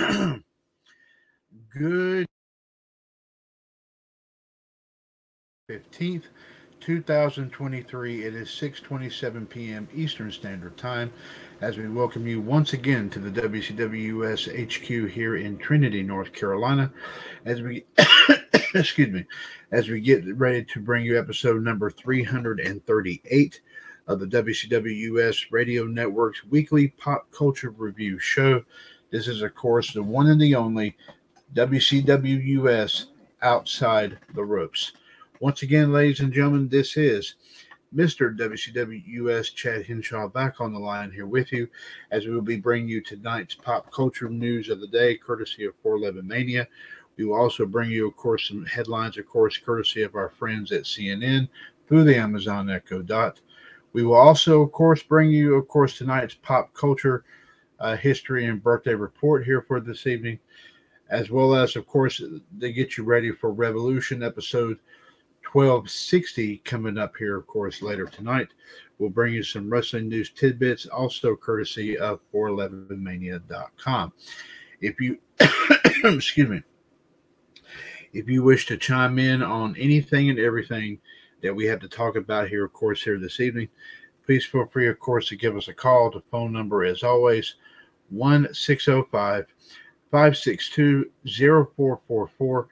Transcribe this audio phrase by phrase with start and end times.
[1.74, 2.26] Good
[5.70, 6.22] 15th,
[6.80, 8.24] 2023.
[8.24, 9.88] It is 6:27 p.m.
[9.94, 11.12] Eastern Standard Time
[11.60, 16.90] as we welcome you once again to the WCWUS HQ here in Trinity, North Carolina.
[17.44, 17.84] As we
[18.74, 19.26] excuse me,
[19.70, 23.60] as we get ready to bring you episode number 338
[24.06, 28.64] of the WCWUS Radio Network's weekly pop culture review show.
[29.10, 30.96] This is, of course, the one and the only
[31.54, 33.06] WCWUS
[33.42, 34.92] Outside the Ropes.
[35.40, 37.34] Once again, ladies and gentlemen, this is
[37.92, 38.36] Mr.
[38.36, 41.66] WCWUS Chad Henshaw back on the line here with you
[42.12, 45.74] as we will be bringing you tonight's pop culture news of the day, courtesy of
[45.82, 46.68] 411 Mania.
[47.16, 50.70] We will also bring you, of course, some headlines, of course, courtesy of our friends
[50.70, 51.48] at CNN
[51.88, 53.40] through the Amazon Echo Dot.
[53.92, 57.24] We will also, of course, bring you, of course, tonight's pop culture
[57.80, 60.38] uh, history and birthday report here for this evening,
[61.10, 62.22] as well as, of course,
[62.56, 64.78] they get you ready for Revolution episode
[65.52, 68.48] 1260 coming up here, of course, later tonight.
[68.98, 74.12] We'll bring you some wrestling news tidbits, also courtesy of 411mania.com.
[74.80, 75.18] If you,
[76.04, 76.62] excuse me,
[78.12, 80.98] if you wish to chime in on anything and everything
[81.42, 83.68] that we have to talk about here, of course, here this evening,
[84.26, 86.10] please feel free, of course, to give us a call.
[86.10, 87.56] The phone number, as always,
[88.10, 89.46] 1 605
[90.10, 92.68] 562 0444.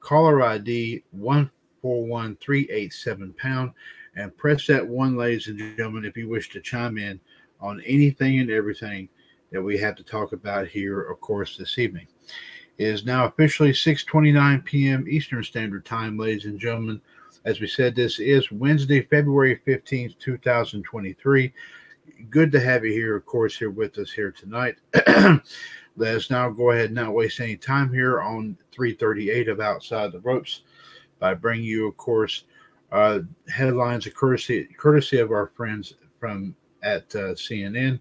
[0.00, 3.72] Caller ID 141387 pound.
[4.16, 7.18] And press that one, ladies and gentlemen, if you wish to chime in
[7.60, 9.08] on anything and everything
[9.52, 12.08] that we have to talk about here, of course, this evening.
[12.78, 15.06] It is now officially 6:29 p.m.
[15.08, 17.00] Eastern Standard Time, ladies and gentlemen.
[17.44, 21.52] As we said, this is Wednesday, February 15th, 2023
[22.30, 24.76] good to have you here, of course, here with us here tonight.
[25.96, 30.12] Let us now go ahead and not waste any time here on 338 of Outside
[30.12, 30.62] the Ropes
[31.18, 32.44] by bringing you, of course,
[32.90, 38.00] uh, headlines of courtesy, courtesy of our friends from at uh, CNN.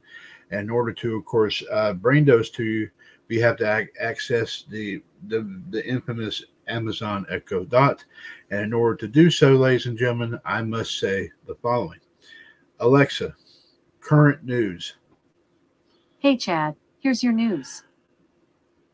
[0.51, 2.89] In order to, of course, uh, bring those to you,
[3.29, 8.03] we have to ac- access the, the the infamous Amazon Echo Dot.
[8.49, 11.99] And in order to do so, ladies and gentlemen, I must say the following:
[12.79, 13.33] Alexa,
[14.01, 14.95] current news.
[16.17, 17.83] Hey, Chad, here's your news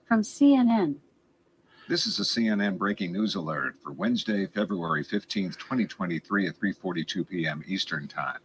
[0.06, 0.98] from CNN.
[1.88, 7.64] This is a CNN breaking news alert for Wednesday, February 15th, 2023 at 3:42 p.m.
[7.66, 8.40] Eastern Time.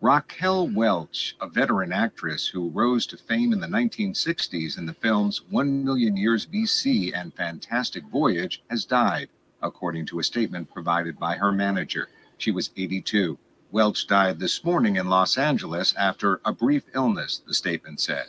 [0.00, 5.42] Raquel Welch, a veteran actress who rose to fame in the 1960s in the films
[5.50, 9.28] 1 Million Years BC and Fantastic Voyage, has died,
[9.62, 12.08] according to a statement provided by her manager.
[12.38, 13.38] She was 82.
[13.72, 18.26] Welch died this morning in Los Angeles after a brief illness, the statement said.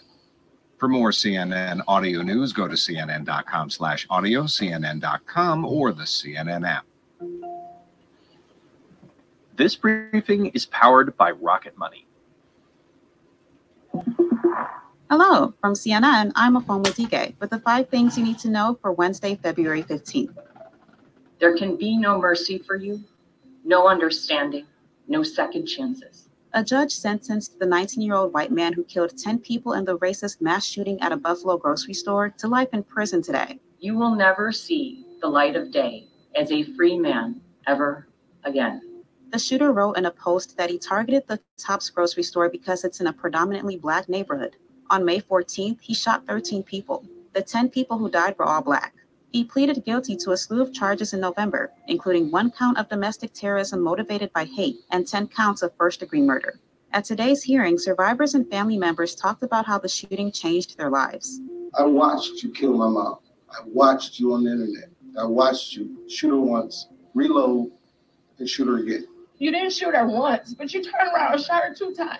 [0.77, 6.85] For more CNN audio news, go to cnn.com slash audio, cnn.com, or the CNN app.
[9.55, 12.05] This briefing is powered by Rocket Money.
[15.09, 18.91] Hello, from CNN, I'm Afoma Dige with the five things you need to know for
[18.91, 20.35] Wednesday, February 15th.
[21.39, 23.03] There can be no mercy for you,
[23.65, 24.65] no understanding,
[25.11, 26.29] no second chances.
[26.53, 29.97] A judge sentenced the 19 year old white man who killed 10 people in the
[29.99, 33.59] racist mass shooting at a Buffalo grocery store to life in prison today.
[33.79, 38.07] You will never see the light of day as a free man ever
[38.43, 38.81] again.
[39.31, 42.99] The shooter wrote in a post that he targeted the Tops grocery store because it's
[42.99, 44.57] in a predominantly black neighborhood.
[44.89, 47.05] On May 14th, he shot 13 people.
[47.33, 48.93] The 10 people who died were all black.
[49.31, 53.31] He pleaded guilty to a slew of charges in November, including one count of domestic
[53.33, 56.59] terrorism motivated by hate and 10 counts of first degree murder.
[56.91, 61.39] At today's hearing, survivors and family members talked about how the shooting changed their lives.
[61.79, 63.19] I watched you kill my mom.
[63.49, 64.89] I watched you on the internet.
[65.17, 67.71] I watched you shoot her once, reload,
[68.37, 69.07] and shoot her again.
[69.37, 72.19] You didn't shoot her once, but you turned around and shot her two times.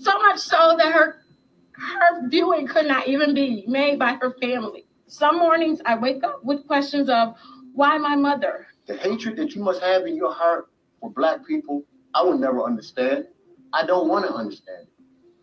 [0.00, 1.24] So much so that her
[1.72, 4.86] her viewing could not even be made by her family.
[5.12, 7.34] Some mornings I wake up with questions of
[7.74, 8.68] why my mother?
[8.86, 10.70] The hatred that you must have in your heart
[11.00, 13.26] for black people, I will never understand.
[13.74, 14.86] I don't want to understand.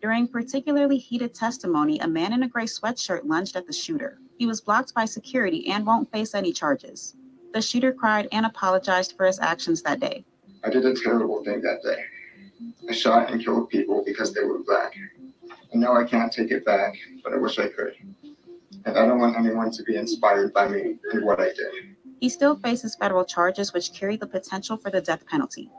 [0.02, 4.18] During particularly heated testimony, a man in a gray sweatshirt lunged at the shooter.
[4.38, 7.14] He was blocked by security and won't face any charges.
[7.54, 10.24] The shooter cried and apologized for his actions that day.
[10.64, 12.02] I did a terrible thing that day.
[12.88, 14.96] I shot and killed people because they were black.
[15.70, 17.94] And now I can't take it back, but I wish I could.
[18.84, 21.96] And I don't want anyone to be inspired by me and what I did.
[22.20, 25.70] He still faces federal charges which carry the potential for the death penalty.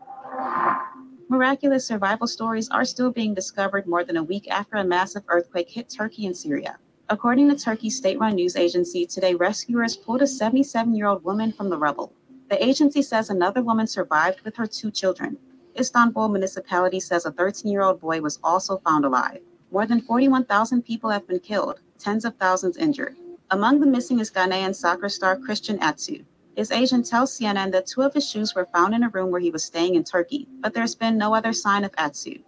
[1.29, 5.69] Miraculous survival stories are still being discovered more than a week after a massive earthquake
[5.69, 6.77] hit Turkey and Syria.
[7.09, 11.51] According to Turkey's state run news agency, today rescuers pulled a 77 year old woman
[11.51, 12.13] from the rubble.
[12.49, 15.37] The agency says another woman survived with her two children.
[15.79, 19.39] Istanbul municipality says a 13 year old boy was also found alive.
[19.71, 23.15] More than 41,000 people have been killed, tens of thousands injured.
[23.49, 26.23] Among the missing is Ghanaian soccer star Christian Atsu.
[26.55, 29.39] His agent tells CNN that two of his shoes were found in a room where
[29.39, 32.39] he was staying in Turkey, but there's been no other sign of Atsu.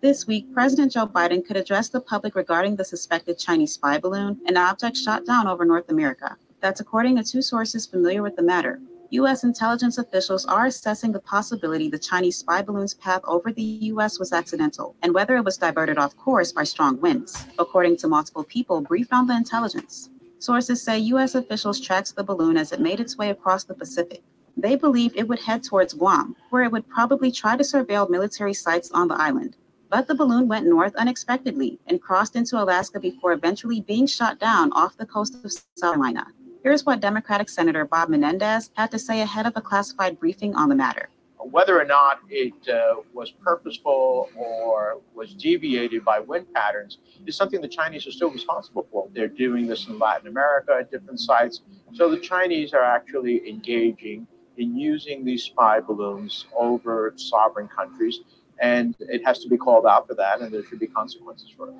[0.00, 4.38] This week, President Joe Biden could address the public regarding the suspected Chinese spy balloon,
[4.46, 6.36] an object shot down over North America.
[6.60, 8.80] That's according to two sources familiar with the matter.
[9.14, 9.44] U.S.
[9.44, 13.62] intelligence officials are assessing the possibility the Chinese spy balloon's path over the
[13.92, 14.18] U.S.
[14.18, 18.42] was accidental and whether it was diverted off course by strong winds, according to multiple
[18.42, 20.10] people briefed on the intelligence.
[20.40, 21.36] Sources say U.S.
[21.36, 24.20] officials tracked the balloon as it made its way across the Pacific.
[24.56, 28.54] They believe it would head towards Guam, where it would probably try to surveil military
[28.54, 29.56] sites on the island.
[29.90, 34.72] But the balloon went north unexpectedly and crossed into Alaska before eventually being shot down
[34.72, 36.26] off the coast of South Carolina.
[36.64, 40.70] Here's what Democratic Senator Bob Menendez had to say ahead of a classified briefing on
[40.70, 41.10] the matter.
[41.38, 46.96] Whether or not it uh, was purposeful or was deviated by wind patterns
[47.26, 49.10] is something the Chinese are still responsible for.
[49.12, 51.60] They're doing this in Latin America at different sites.
[51.92, 54.26] So the Chinese are actually engaging
[54.56, 58.20] in using these spy balloons over sovereign countries
[58.60, 61.68] and it has to be called out for that, and there should be consequences for
[61.68, 61.74] it.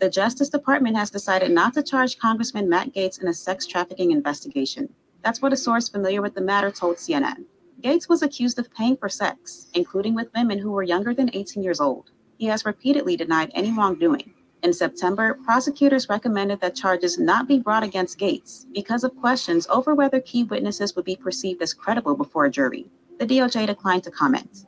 [0.00, 4.12] The Justice Department has decided not to charge Congressman Matt Gaetz in a sex trafficking
[4.12, 4.92] investigation.
[5.22, 7.44] That's what a source familiar with the matter told CNN.
[7.82, 11.62] Gaetz was accused of paying for sex, including with women who were younger than 18
[11.62, 12.10] years old.
[12.36, 14.34] He has repeatedly denied any wrongdoing.
[14.62, 19.94] In September, prosecutors recommended that charges not be brought against Gaetz because of questions over
[19.94, 22.90] whether key witnesses would be perceived as credible before a jury.
[23.20, 24.66] The DOJ declined to comment.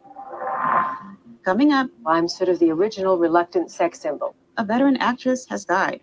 [1.42, 4.34] Coming up, I'm sort of the original reluctant sex symbol.
[4.58, 6.02] A veteran actress has died.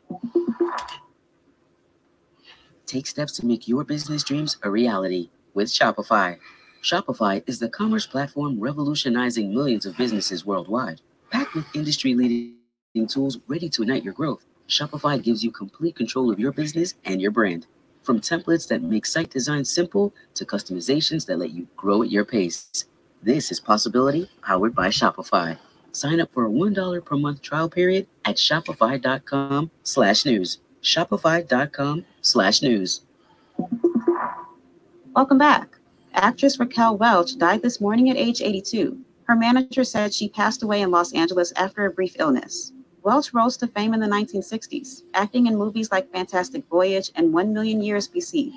[2.87, 6.37] Take steps to make your business dreams a reality with Shopify.
[6.81, 11.01] Shopify is the commerce platform revolutionizing millions of businesses worldwide.
[11.29, 16.31] Packed with industry leading tools ready to ignite your growth, Shopify gives you complete control
[16.31, 17.67] of your business and your brand.
[18.01, 22.25] From templates that make site design simple to customizations that let you grow at your
[22.25, 22.85] pace.
[23.23, 25.57] This is Possibility powered by Shopify.
[25.91, 30.59] Sign up for a $1 per month trial period at shopify.com slash news.
[30.83, 33.01] Shopify.com slash news.
[35.15, 35.79] Welcome back.
[36.13, 38.99] Actress Raquel Welch died this morning at age 82.
[39.23, 42.71] Her manager said she passed away in Los Angeles after a brief illness.
[43.01, 47.51] Welch rose to fame in the 1960s, acting in movies like Fantastic Voyage and One
[47.51, 48.51] Million Years BC.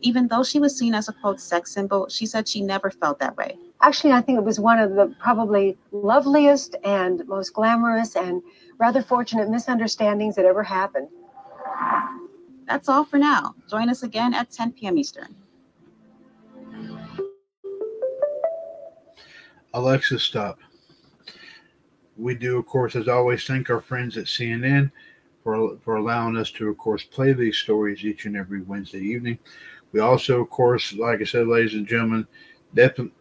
[0.00, 3.18] Even though she was seen as a quote sex symbol, she said she never felt
[3.18, 3.58] that way.
[3.82, 8.42] Actually, I think it was one of the probably loveliest and most glamorous and
[8.78, 11.08] rather fortunate misunderstandings that ever happened.
[12.66, 13.54] That's all for now.
[13.70, 14.98] Join us again at 10 p.m.
[14.98, 15.34] Eastern.
[19.74, 20.58] Alexa, stop.
[22.16, 24.90] We do, of course, as always, thank our friends at CNN
[25.44, 29.38] for, for allowing us to, of course, play these stories each and every Wednesday evening.
[29.92, 32.26] We also, of course, like I said, ladies and gentlemen,
[32.74, 33.12] definitely,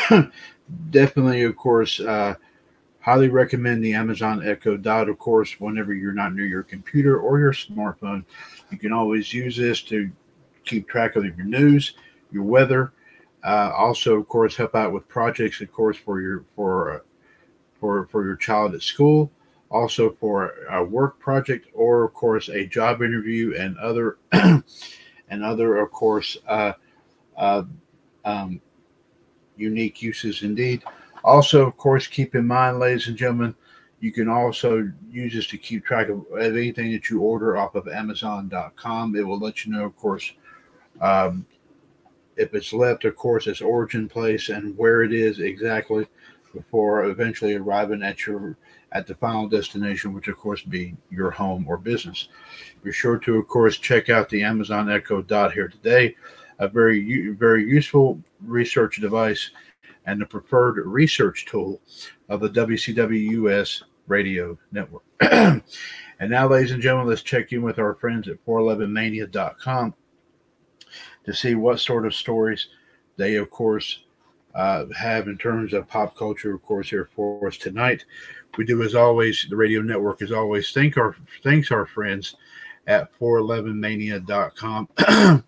[0.90, 2.34] definitely, of course, uh,
[3.00, 5.08] highly recommend the Amazon Echo Dot.
[5.08, 8.24] Of course, whenever you're not near your computer or your smartphone,
[8.70, 10.10] you can always use this to
[10.64, 11.94] keep track of your news,
[12.30, 12.92] your weather.
[13.44, 16.98] Uh, also, of course, help out with projects, of course, for your for uh,
[17.80, 19.30] for for your child at school.
[19.70, 25.78] Also for a work project or, of course, a job interview and other and other,
[25.78, 26.72] of course, uh,
[27.38, 27.62] uh,
[28.26, 28.60] um,
[29.62, 30.82] unique uses indeed.
[31.24, 33.54] Also, of course, keep in mind, ladies and gentlemen,
[34.00, 37.86] you can also use this to keep track of anything that you order off of
[37.86, 39.14] Amazon.com.
[39.14, 40.32] It will let you know, of course,
[41.00, 41.46] um,
[42.36, 46.06] if it's left, of course, its origin place and where it is exactly
[46.52, 48.56] before eventually arriving at your
[48.92, 52.28] at the final destination, which of course be your home or business.
[52.82, 56.14] Be sure to, of course, check out the Amazon Echo Dot here today,
[56.62, 59.50] a very very useful research device
[60.06, 61.80] and the preferred research tool
[62.28, 65.02] of the WCW US radio network.
[65.20, 65.62] and
[66.20, 69.94] now, ladies and gentlemen, let's check in with our friends at 411mania.com
[71.24, 72.68] to see what sort of stories
[73.16, 74.04] they, of course,
[74.54, 78.04] uh, have in terms of pop culture, of course, here for us tonight.
[78.56, 82.36] We do, as always, the radio network, as always, thank our thanks our friends
[82.86, 84.88] at 411mania.com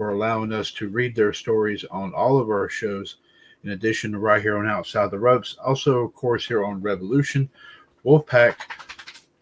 [0.00, 3.16] for allowing us to read their stories on all of our shows
[3.64, 5.58] in addition to right here on Outside the Ropes.
[5.62, 7.50] Also, of course, here on Revolution,
[8.02, 8.56] Wolfpack,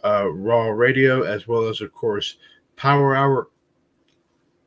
[0.03, 2.38] uh, Raw Radio, as well as, of course,
[2.75, 3.50] Power Hour,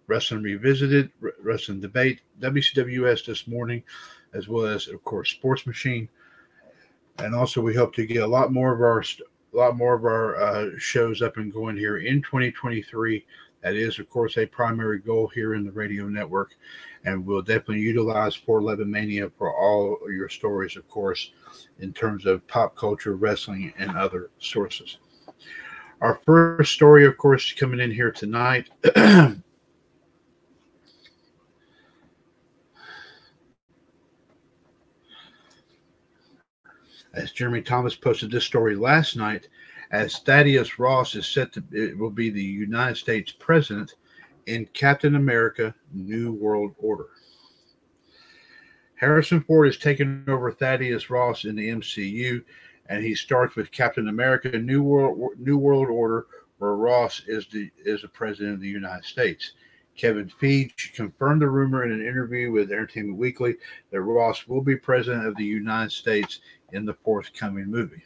[0.08, 3.84] Wrestling Revisited, Wrestling Debate, WCWS this morning,
[4.34, 6.08] as well as, of course, Sports Machine.
[7.18, 10.06] And also, we hope to get a lot more of our a lot more of
[10.06, 13.26] our uh, shows up and going here in 2023.
[13.64, 16.56] That is, of course, a primary goal here in the radio network
[17.06, 21.32] and we'll definitely utilize 411 Mania for all your stories, of course,
[21.80, 24.98] in terms of pop culture, wrestling, and other sources.
[26.02, 28.70] Our first story, of course, coming in here tonight.
[37.14, 39.48] as Jeremy Thomas posted this story last night,
[39.92, 43.96] as Thaddeus Ross is set to it will be the United States president
[44.46, 47.10] in Captain America New World Order.
[48.96, 52.44] Harrison Ford has taken over Thaddeus Ross in the MCU,
[52.88, 56.28] and he starts with Captain America New World New World Order,
[56.60, 59.54] where Ross is the is the president of the United States.
[59.98, 63.56] Kevin Feige confirmed the rumor in an interview with Entertainment Weekly
[63.92, 66.40] that Ross will be president of the United States
[66.72, 68.04] in the forthcoming movie.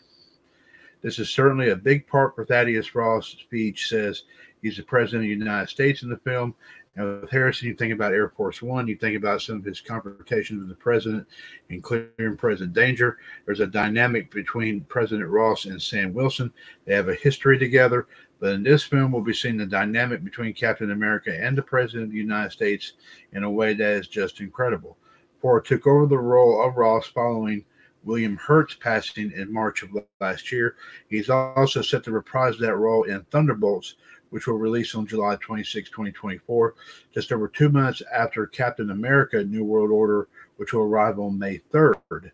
[1.06, 4.24] This is certainly a big part for Thaddeus Ross, speech, says,
[4.64, 6.56] He's the president of the United States in the film.
[6.96, 9.80] And with Harrison, you think about Air Force One, you think about some of his
[9.80, 11.28] confrontations with the president,
[11.70, 13.20] including President Danger.
[13.46, 16.52] There's a dynamic between President Ross and Sam Wilson.
[16.86, 18.08] They have a history together.
[18.40, 22.06] But in this film, we'll be seeing the dynamic between Captain America and the President
[22.06, 22.94] of the United States
[23.34, 24.98] in a way that is just incredible.
[25.40, 27.64] Ford took over the role of Ross following
[28.06, 29.90] William Hurt's passing in March of
[30.22, 30.76] last year.
[31.10, 33.96] He's also set to reprise that role in Thunderbolts,
[34.30, 36.76] which will release on July 26, 2024,
[37.14, 41.60] just over two months after Captain America New World Order, which will arrive on May
[41.74, 42.32] 3rd,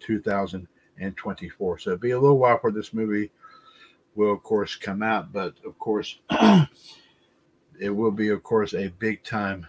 [0.00, 1.78] 2024.
[1.78, 3.30] So it'll be a little while for this movie
[4.14, 6.18] will, of course, come out, but of course,
[7.80, 9.66] it will be, of course, a big time.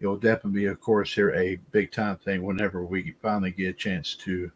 [0.00, 3.72] It'll definitely be, of course, here a big time thing whenever we finally get a
[3.72, 4.50] chance to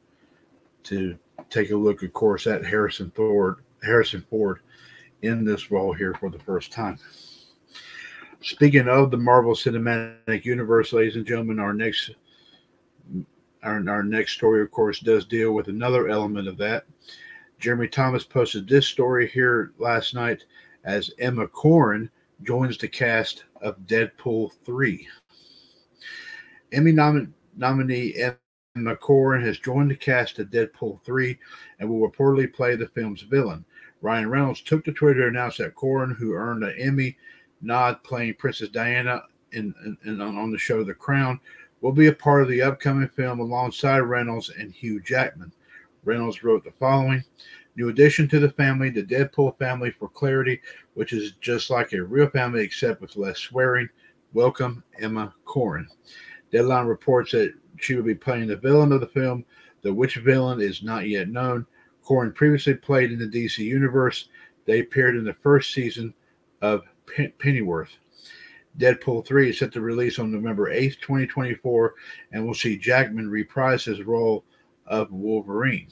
[0.84, 1.18] to
[1.50, 4.60] take a look, of course, at Harrison Ford, Harrison Ford
[5.22, 6.98] in this role here for the first time.
[8.40, 12.10] Speaking of the Marvel Cinematic Universe, ladies and gentlemen, our next
[13.62, 16.84] our, our next story, of course, does deal with another element of that.
[17.58, 20.44] Jeremy Thomas posted this story here last night
[20.84, 22.08] as Emma Corrin
[22.42, 25.08] joins the cast of Deadpool 3.
[26.72, 31.38] Emmy nom- nominee Emma Corrin has joined the cast of Deadpool 3
[31.80, 33.64] and will reportedly play the film's villain.
[34.00, 37.16] Ryan Reynolds took to Twitter to announce that Corrin, who earned an Emmy
[37.60, 39.22] nod playing Princess Diana
[39.52, 41.40] in, in, in, on the show The Crown,
[41.80, 45.52] will be a part of the upcoming film alongside Reynolds and Hugh Jackman.
[46.04, 47.24] Reynolds wrote the following
[47.76, 50.60] New addition to the family, the Deadpool family for clarity,
[50.94, 53.88] which is just like a real family except with less swearing.
[54.32, 55.86] Welcome, Emma Corrin.
[56.50, 59.44] Deadline reports that she will be playing the villain of the film,
[59.82, 61.66] though which villain is not yet known.
[62.04, 64.28] Corrin previously played in the DC Universe.
[64.64, 66.14] They appeared in the first season
[66.62, 66.82] of
[67.38, 67.90] Pennyworth.
[68.78, 71.94] Deadpool 3 is set to release on November 8th, 2024,
[72.32, 74.44] and we'll see Jackman reprise his role
[74.86, 75.88] of Wolverine.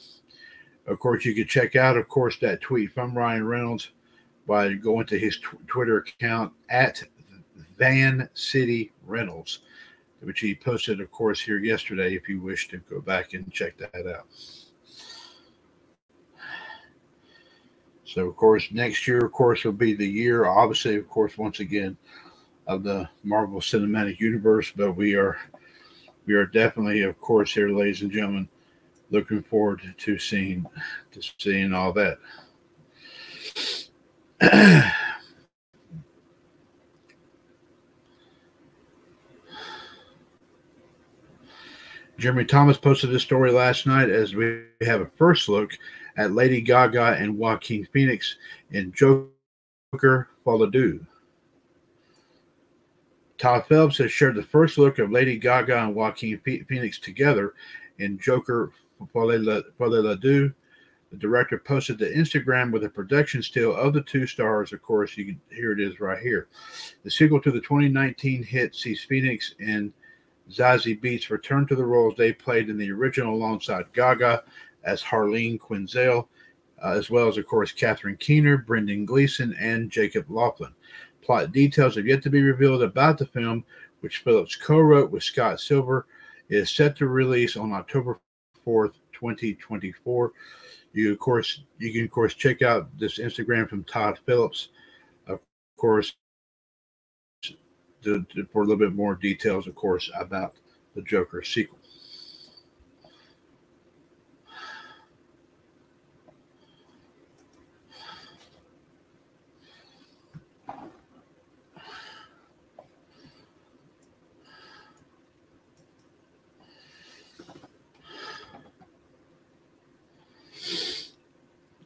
[0.87, 3.91] Of course, you can check out, of course, that tweet from Ryan Reynolds
[4.47, 7.03] by going to his tw- Twitter account at
[7.77, 9.59] Vancity Reynolds,
[10.21, 12.15] which he posted, of course, here yesterday.
[12.15, 14.27] If you wish to go back and check that out.
[18.05, 21.59] So, of course, next year, of course, will be the year, obviously, of course, once
[21.59, 21.97] again,
[22.65, 24.71] of the Marvel Cinematic Universe.
[24.75, 25.37] But we are,
[26.25, 28.47] we are definitely, of course, here, ladies and gentlemen,
[29.11, 30.65] looking forward to seeing,
[31.11, 32.17] to seeing all that.
[42.17, 45.77] Jeremy Thomas posted this story last night as we have a first look
[46.17, 48.37] at Lady Gaga and Joaquin Phoenix
[48.71, 49.29] in Joker
[50.43, 50.99] Folie
[53.37, 57.53] Todd Phillips has shared the first look of Lady Gaga and Joaquin Phoenix together
[57.99, 58.71] in Joker
[59.13, 60.53] Deux.
[61.11, 64.73] The director posted to Instagram with a production still of the two stars.
[64.73, 66.47] Of course, you can here it is right here.
[67.03, 69.93] The sequel to the 2019 hit sees Phoenix and
[70.51, 74.43] Zazie Beetz returned to the roles they played in the original alongside Gaga
[74.83, 76.27] as Harleen Quinzel,
[76.83, 80.73] uh, as well as, of course, Catherine Keener, Brendan Gleeson, and Jacob Lofland.
[81.21, 83.65] Plot details have yet to be revealed about the film,
[83.99, 86.05] which Phillips co-wrote with Scott Silver.
[86.49, 88.19] It is set to release on October
[88.65, 90.31] 4th, 2024.
[90.93, 94.69] You of course you can of course check out this Instagram from Todd Phillips,
[95.27, 95.39] of
[95.77, 96.13] course,
[98.03, 100.55] to, to, for a little bit more details, of course, about
[100.95, 101.77] the Joker sequel.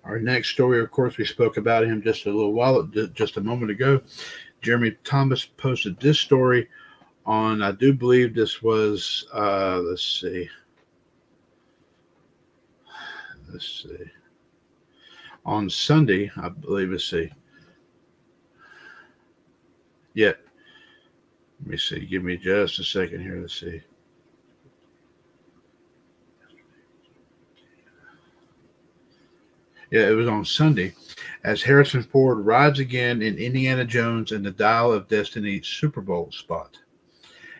[0.03, 3.41] Our next story, of course, we spoke about him just a little while, just a
[3.41, 4.01] moment ago.
[4.61, 6.69] Jeremy Thomas posted this story
[7.25, 10.49] on, I do believe this was, uh, let's see,
[13.51, 14.11] let's see,
[15.45, 16.91] on Sunday, I believe.
[16.91, 17.31] Let's see.
[20.13, 20.33] Yeah.
[21.61, 22.05] Let me see.
[22.05, 23.39] Give me just a second here.
[23.39, 23.81] Let's see.
[29.91, 30.93] Yeah, it was on Sunday
[31.43, 36.31] as Harrison Ford rides again in Indiana Jones and the Dial of Destiny Super Bowl
[36.31, 36.77] spot.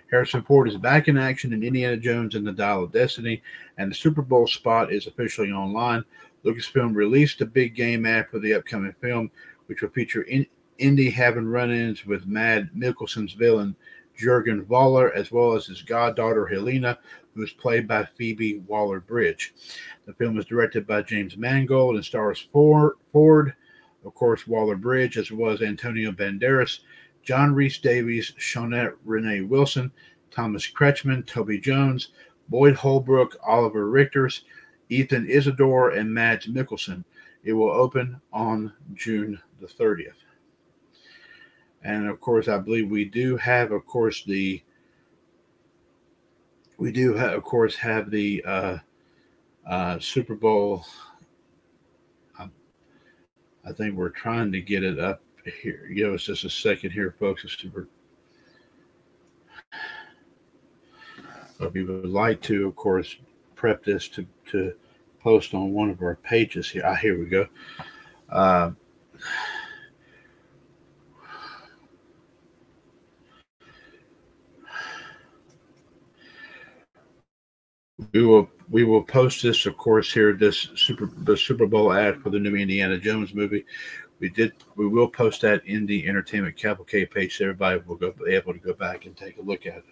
[0.10, 3.42] Harrison Ford is back in action in Indiana Jones and the Dial of Destiny,
[3.78, 6.06] and the Super Bowl spot is officially online.
[6.46, 9.30] Lucasfilm released a big game ad for the upcoming film,
[9.66, 13.76] which will feature in- Indy having run ins with Mads Mikkelsen's villain,
[14.18, 16.98] Jurgen Voller, as well as his goddaughter Helena,
[17.34, 19.54] who is played by Phoebe Waller Bridge.
[20.06, 23.54] The film is directed by James Mangold and stars Ford,
[24.04, 26.80] of course, Waller Bridge, as well as Antonio Banderas,
[27.24, 29.92] John Rhys Davies, Shaunette Renee Wilson,
[30.32, 32.10] Thomas Kretschmann, Toby Jones,
[32.50, 34.42] Boyd Holbrook, Oliver Richters,
[34.90, 37.04] Ethan Isidore, and Mads Mikkelsen.
[37.44, 40.14] It will open on June the 30th.
[41.84, 44.62] And of course, I believe we do have, of course, the
[46.82, 48.78] we do have, of course, have the uh,
[49.70, 50.84] uh, Super Bowl.
[53.64, 55.22] I, think we're trying to get it up
[55.62, 55.88] here.
[55.94, 57.46] Give us just a second here, folks.
[57.46, 57.64] If
[61.76, 63.16] you would like to, of course,
[63.54, 64.74] prep this to, to
[65.20, 66.82] post on one of our pages here.
[66.84, 67.48] Ah, here we go.
[68.28, 68.72] Uh,
[78.14, 82.22] we will we will post this, of course, here this super the Super Bowl ad
[82.22, 83.66] for the new Indiana Jones movie.
[84.20, 88.12] We did we will post that in the Entertainment Cavalcade page, so everybody will go
[88.12, 89.86] be able to go back and take a look at it.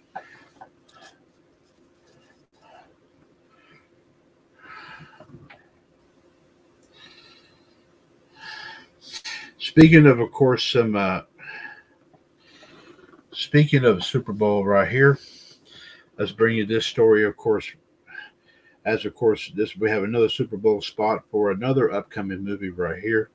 [9.58, 11.22] Speaking of, of course, some uh,
[13.30, 15.18] speaking of Super Bowl right here,
[16.18, 17.70] let's bring you this story, of course.
[18.84, 23.00] As of course, this we have another Super Bowl spot for another upcoming movie right
[23.00, 23.30] here.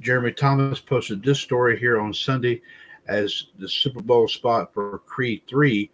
[0.00, 2.60] Jeremy Thomas posted this story here on Sunday
[3.06, 5.90] as the Super Bowl spot for Creed 3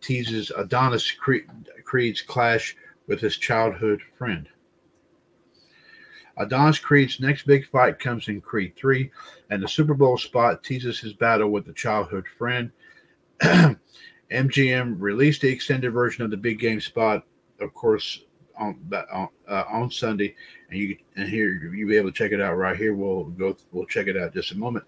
[0.00, 1.10] teases Adonis
[1.84, 4.48] Creed's clash with his childhood friend.
[6.36, 9.10] Adonis Creed's next big fight comes in Creed 3,
[9.50, 12.70] and the Super Bowl spot teases his battle with a childhood friend.
[14.30, 17.24] MGM released the extended version of the big game spot,
[17.60, 18.24] of course,
[18.58, 18.78] on
[19.12, 20.34] on, uh, on Sunday,
[20.70, 22.94] and you and here you'll be able to check it out right here.
[22.94, 24.84] We'll go we'll check it out just a moment.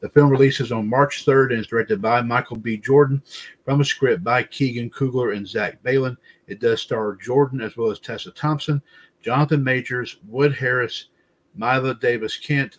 [0.00, 2.76] The film releases on March 3rd and is directed by Michael B.
[2.76, 3.22] Jordan
[3.64, 6.16] from a script by Keenan Coogler and Zach Baylin.
[6.46, 8.82] It does star Jordan as well as Tessa Thompson,
[9.22, 11.08] Jonathan Majors, Wood Harris,
[11.56, 12.78] Mila Davis Kent,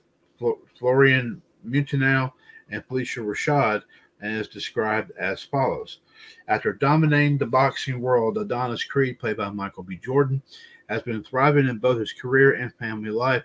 [0.78, 2.32] Florian Munteanu,
[2.70, 3.82] and Phylicia Rashad,
[4.22, 6.00] and is described as follows.
[6.48, 9.98] After dominating the boxing world, Adonis Creed, played by Michael B.
[9.98, 10.42] Jordan,
[10.90, 13.44] has been thriving in both his career and family life.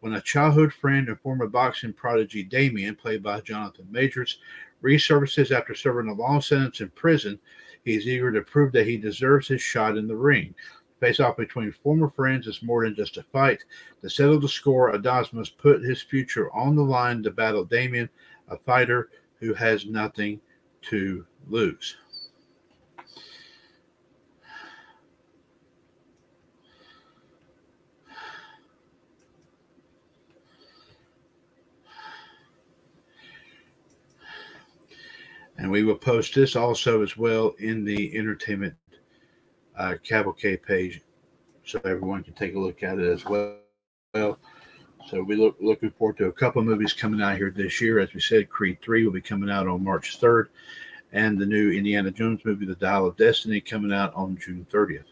[0.00, 4.38] When a childhood friend and former boxing prodigy Damien, played by Jonathan Majors,
[4.82, 7.38] resurfaces after serving a long sentence in prison,
[7.84, 10.54] he is eager to prove that he deserves his shot in the ring.
[11.00, 13.62] Face off between former friends is more than just a fight.
[14.02, 18.08] To settle the score, Adonis must put his future on the line to battle Damien,
[18.48, 20.40] a fighter who has nothing
[20.82, 21.96] to lose.
[35.58, 38.74] And we will post this also as well in the entertainment
[39.76, 41.00] uh, cavalcade page
[41.64, 43.58] so everyone can take a look at it as well.
[45.08, 48.00] So we look looking forward to a couple of movies coming out here this year.
[48.00, 50.48] As we said, Creed 3 will be coming out on March 3rd,
[51.12, 55.04] and the new Indiana Jones movie, The Dial of Destiny, coming out on June 30th.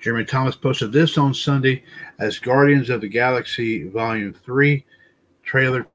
[0.00, 1.84] Jeremy Thomas posted this on Sunday
[2.18, 4.84] as Guardians of the Galaxy Volume 3
[5.44, 5.86] trailer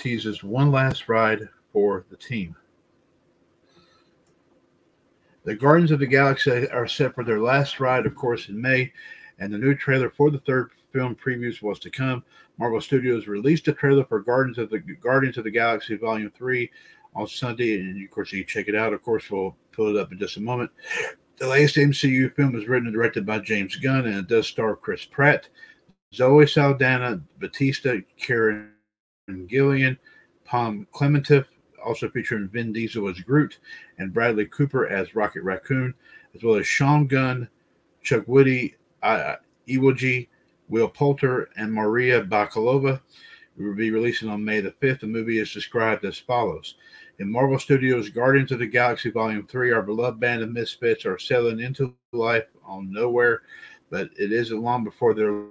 [0.00, 2.56] teases one last ride for the team.
[5.44, 8.92] The Guardians of the Galaxy are set for their last ride, of course, in May,
[9.38, 12.24] and the new trailer for the third film previews was to come.
[12.58, 16.70] Marvel Studios released a trailer for Guardians of the Guardians of the Galaxy Volume 3
[17.14, 18.92] on Sunday, and of course you check it out.
[18.92, 20.70] Of course, we'll pull it up in just a moment.
[21.38, 24.76] The latest MCU film was written and directed by James Gunn, and it does star
[24.76, 25.48] Chris Pratt,
[26.14, 28.72] Zoe Saldana, Bautista, Karen
[29.48, 29.96] Gillan,
[30.44, 31.46] Pom Klementieff,
[31.84, 33.58] also featuring Vin Diesel as Groot,
[33.98, 35.94] and Bradley Cooper as Rocket Raccoon,
[36.34, 37.48] as well as Sean Gunn,
[38.04, 39.36] Chukwudi, uh,
[39.68, 40.28] Iwuji,
[40.68, 43.00] Will Poulter, and Maria Bakalova.
[43.58, 45.00] It will be releasing on May the 5th.
[45.00, 46.76] The movie is described as follows
[47.20, 51.18] in Marvel Studios' Guardians of the Galaxy Volume 3, our beloved band of misfits are
[51.18, 53.40] sailing into life on Knowhere,
[53.90, 55.44] but it isn't long before their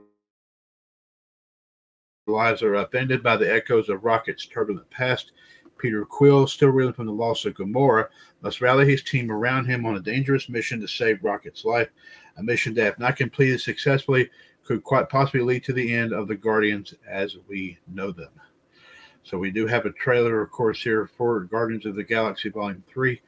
[2.30, 5.32] lives are upended by the echoes of Rocket's turbulent past.
[5.78, 8.08] Peter Quill, still reeling from the loss of Gamora,
[8.42, 11.90] must rally his team around him on a dangerous mission to save Rocket's life,
[12.38, 14.30] a mission that, if not completed successfully,
[14.64, 18.32] could quite possibly lead to the end of the Guardians as we know them.
[19.24, 22.84] So we do have a trailer, of course, here for Guardians of the Galaxy Volume
[22.88, 23.22] 3.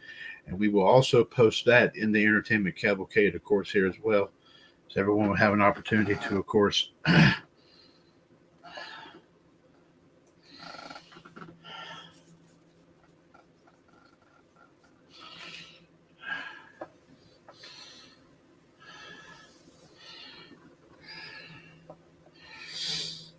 [0.47, 4.31] And we will also post that in the Entertainment Cavalcade, of course, here as well.
[4.87, 6.91] So everyone will have an opportunity to, of course,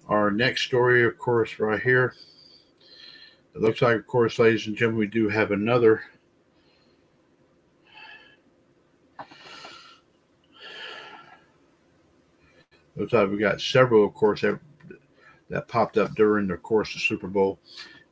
[0.09, 2.15] Our next story, of course, right here.
[3.55, 6.03] It looks like, of course, ladies and gentlemen, we do have another.
[12.97, 14.59] Looks like we got several, of course, that,
[15.49, 17.61] that popped up during the course of Super Bowl.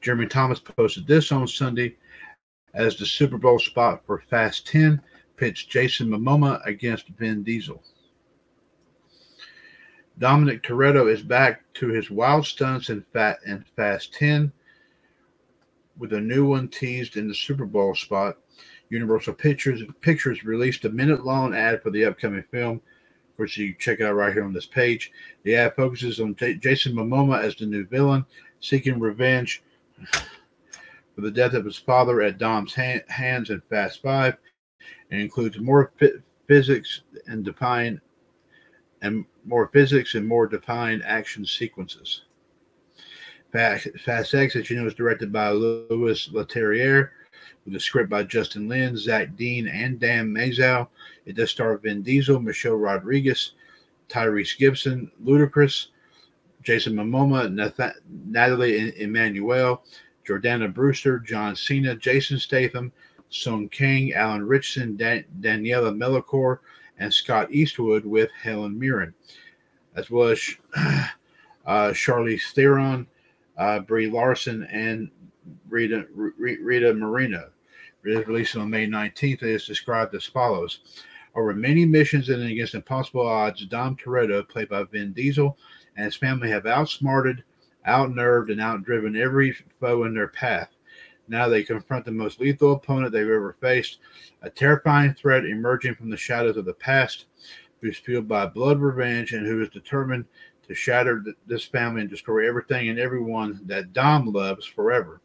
[0.01, 1.97] Jeremy Thomas posted this on Sunday
[2.75, 5.03] as the Super Bowl spot for Fast 10
[5.37, 7.83] pitched Jason Momoa against Vin Diesel.
[10.21, 14.53] Dominic Toretto is back to his wild stunts in Fat and Fast 10
[15.97, 18.37] with a new one teased in the Super Bowl spot.
[18.91, 22.83] Universal Pictures Pictures released a minute-long ad for the upcoming film,
[23.37, 25.11] which you check out right here on this page.
[25.45, 28.27] The ad focuses on J- Jason Momoa as the new villain,
[28.61, 29.63] seeking revenge
[30.13, 34.37] for the death of his father at Dom's hand, hands in Fast Five,
[35.11, 35.93] and includes more
[36.47, 38.03] physics and define
[39.03, 42.23] and more physics and more defined action sequences.
[43.53, 43.89] Fast,
[44.35, 47.11] X, as you know, is directed by Louis Leterrier,
[47.65, 50.89] with a script by Justin Lin, Zach Dean, and Dan Mazeau.
[51.27, 53.53] It does star Vin Diesel, Michelle Rodriguez,
[54.09, 55.89] Tyrese Gibson, Ludacris,
[56.63, 57.51] Jason Momoa,
[58.09, 59.83] Natalie Emmanuel,
[60.27, 62.93] Jordana Brewster, John Cena, Jason Statham,
[63.31, 66.61] Sung Kang, Alan Richardson, Dan- Daniela Melchior,
[67.01, 69.13] and Scott Eastwood with Helen Mirren,
[69.97, 73.07] as well as uh, Charlize Theron,
[73.57, 75.11] uh, Brie Larson, and
[75.69, 77.51] Rita, Rita Moreno.
[78.05, 79.43] It is released on May 19th.
[79.43, 80.81] It is described as follows.
[81.35, 85.57] Over many missions and against impossible odds, Dom Toretto, played by Vin Diesel,
[85.97, 87.45] and his family have outsmarted,
[87.87, 90.71] outnerved, and outdriven every foe in their path.
[91.31, 94.01] Now they confront the most lethal opponent they've ever faced,
[94.43, 97.27] a terrifying threat emerging from the shadows of the past,
[97.81, 100.25] who's fueled by blood revenge and who is determined
[100.67, 105.21] to shatter this family and destroy everything and everyone that Dom loves forever.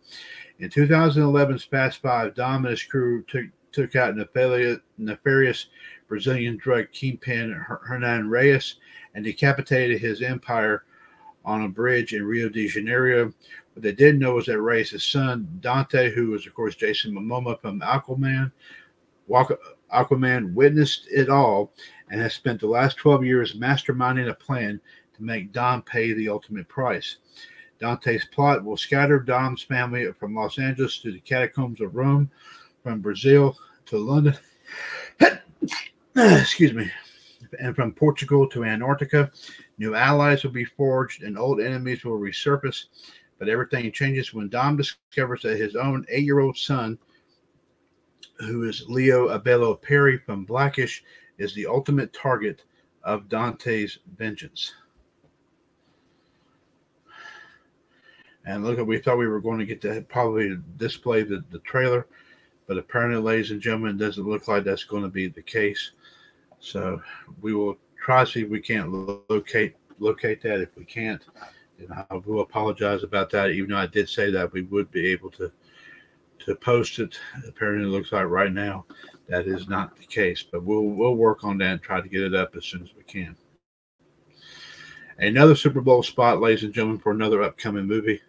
[0.59, 5.67] In 2011's Fast Five, Dom and his crew took took out nefarious, nefarious
[6.07, 8.75] Brazilian drug kingpin Hernan Reyes
[9.15, 10.85] and decapitated his empire
[11.43, 13.33] on a bridge in Rio de Janeiro.
[13.75, 17.59] What they didn't know was that Reyes' son, Dante, who was, of course, Jason Momoa
[17.59, 18.49] from Aquaman,
[19.29, 21.73] Aquaman witnessed it all
[22.09, 24.79] and has spent the last 12 years masterminding a plan
[25.15, 27.17] to make Dom pay the ultimate price.
[27.79, 32.31] Dante's plot will scatter Dom's family from Los Angeles to the catacombs of Rome,
[32.81, 33.57] from Brazil
[33.87, 34.37] to London.
[36.15, 36.89] Excuse me.
[37.59, 39.31] And from Portugal to Antarctica,
[39.77, 42.85] new allies will be forged and old enemies will resurface.
[43.37, 46.97] But everything changes when Dom discovers that his own eight year old son,
[48.39, 51.03] who is Leo Abelo Perry from Blackish,
[51.37, 52.63] is the ultimate target
[53.03, 54.73] of Dante's vengeance.
[58.45, 61.59] And look, at we thought we were going to get to probably display the, the
[61.59, 62.07] trailer,
[62.67, 65.91] but apparently, ladies and gentlemen, doesn't look like that's going to be the case.
[66.59, 67.01] So
[67.41, 68.91] we will try to see if we can't
[69.29, 70.61] locate locate that.
[70.61, 71.23] If we can't,
[71.77, 73.51] then I will apologize about that.
[73.51, 75.51] Even though I did say that we would be able to
[76.39, 77.19] to post it.
[77.47, 78.85] Apparently, it looks like right now
[79.27, 82.21] that is not the case, but we'll we'll work on that and try to get
[82.21, 83.35] it up as soon as we can.
[85.17, 88.21] Another Super Bowl spot, ladies and gentlemen, for another upcoming movie.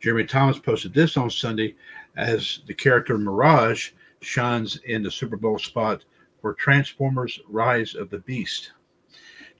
[0.00, 1.76] Jeremy Thomas posted this on Sunday
[2.16, 3.90] as the character Mirage
[4.20, 6.04] shines in the Super Bowl spot
[6.40, 8.72] for Transformers Rise of the Beast.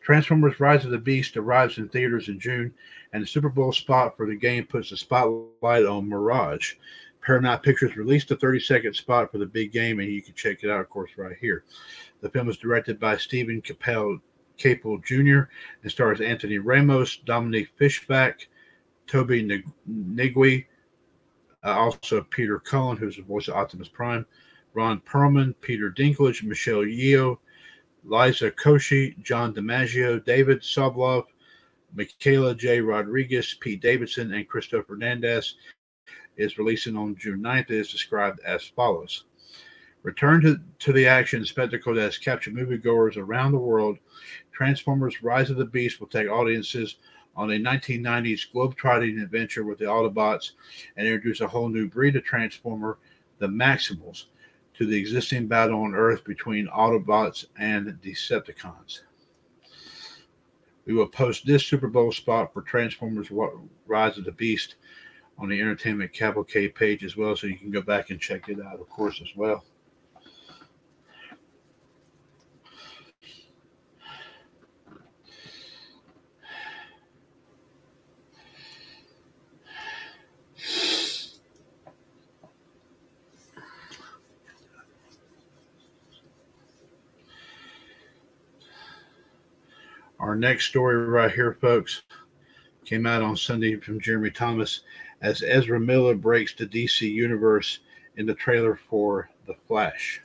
[0.02, 2.72] Transformers Rise of the Beast arrives in theaters in June,
[3.12, 6.74] and the Super Bowl spot for the game puts a spotlight on Mirage.
[7.20, 10.64] Paramount Pictures released a 30 second spot for the big game, and you can check
[10.64, 11.64] it out, of course, right here.
[12.22, 14.20] The film is directed by Steven Caple
[14.58, 15.50] Caple Jr.
[15.82, 18.48] and stars Anthony Ramos, Dominique Fishback,
[19.06, 19.30] Tobe
[19.88, 20.66] Nwigwe,
[21.64, 24.26] uh, also Peter Cullen, who's the voice of Optimus Prime,
[24.74, 27.38] Ron Perlman, Peter Dinklage, Michelle Yeoh,
[28.04, 31.24] Liza Koshy, John DiMaggio, David Sobolov,
[31.94, 32.80] Michaela J.
[32.80, 35.56] Rodriguez, Pete Davidson, and Christopher Hernandez
[36.36, 37.70] is releasing on June 9th.
[37.70, 39.24] It is described as follows.
[40.02, 43.98] Return to, to the action spectacle that has captured moviegoers around the world.
[44.52, 46.96] Transformers Rise of the Beast will take audiences
[47.36, 50.52] on a 1990s globe-trotting adventure with the Autobots
[50.96, 52.98] and introduce a whole new breed of Transformer,
[53.38, 54.26] the Maximals,
[54.80, 59.02] to the existing battle on Earth between Autobots and Decepticons.
[60.86, 63.30] We will post this Super Bowl spot for Transformers
[63.86, 64.76] Rise of the Beast
[65.36, 68.58] on the Entertainment Cavalcade page as well, so you can go back and check it
[68.58, 69.66] out, of course, as well.
[90.20, 92.02] Our next story right here, folks,
[92.84, 94.82] came out on Sunday from Jeremy Thomas
[95.22, 97.78] as Ezra Miller breaks the DC universe
[98.18, 100.20] in the trailer for The Flash.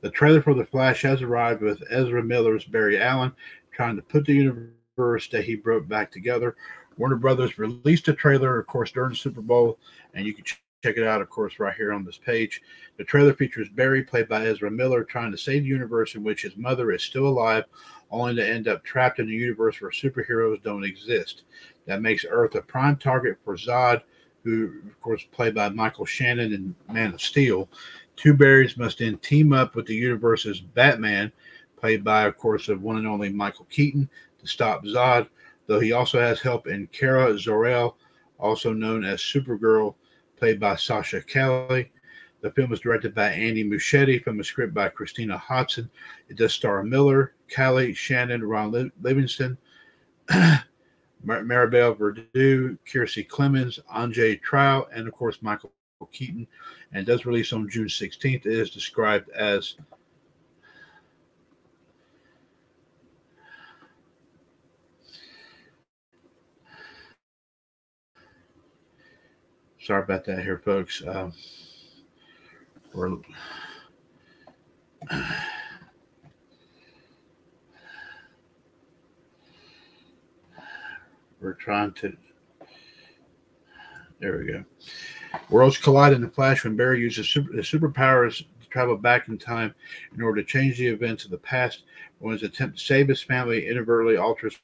[0.00, 3.34] The trailer for The Flash has arrived with Ezra Miller's Barry Allen
[3.72, 6.56] trying to put the universe that he broke back together.
[6.96, 9.78] Warner Brothers released a trailer, of course, during the Super Bowl,
[10.14, 10.46] and you can
[10.82, 12.62] check it out, of course, right here on this page.
[12.98, 16.42] The trailer features Barry, played by Ezra Miller, trying to save the universe in which
[16.42, 17.64] his mother is still alive,
[18.10, 21.42] only to end up trapped in a universe where superheroes don't exist.
[21.86, 24.02] That makes Earth a prime target for Zod,
[24.44, 27.68] who, of course, played by Michael Shannon in Man of Steel.
[28.14, 31.32] Two Barrys must then team up with the universe's Batman,
[31.76, 35.28] played by, of course, of one and only Michael Keaton, to stop Zod,
[35.66, 37.96] though he also has help in Kara Zor-El,
[38.38, 39.96] also known as Supergirl,
[40.38, 41.84] played by Sasha Calle.
[42.40, 45.90] The film was directed by Andy Muschietti from a script by Christina Hodson.
[46.28, 49.58] It does star Miller, Calle, Shannon, Ron Livingston,
[51.26, 55.72] Maribel Verdú, Kiersey Clemons, Antje Traue, and of course Michael
[56.12, 56.46] Keaton.
[56.92, 58.46] And does release on June 16th.
[58.46, 59.74] It is described as
[69.88, 71.02] Sorry about that here, folks.
[71.08, 71.32] Um,
[72.92, 73.16] we're
[81.40, 82.14] we're trying to.
[84.20, 84.62] There we go.
[85.48, 89.38] Worlds collide in the flash when Barry uses super, the superpowers to travel back in
[89.38, 89.74] time
[90.14, 91.84] in order to change the events of the past.
[92.22, 94.60] His attempt to save his family inadvertently alters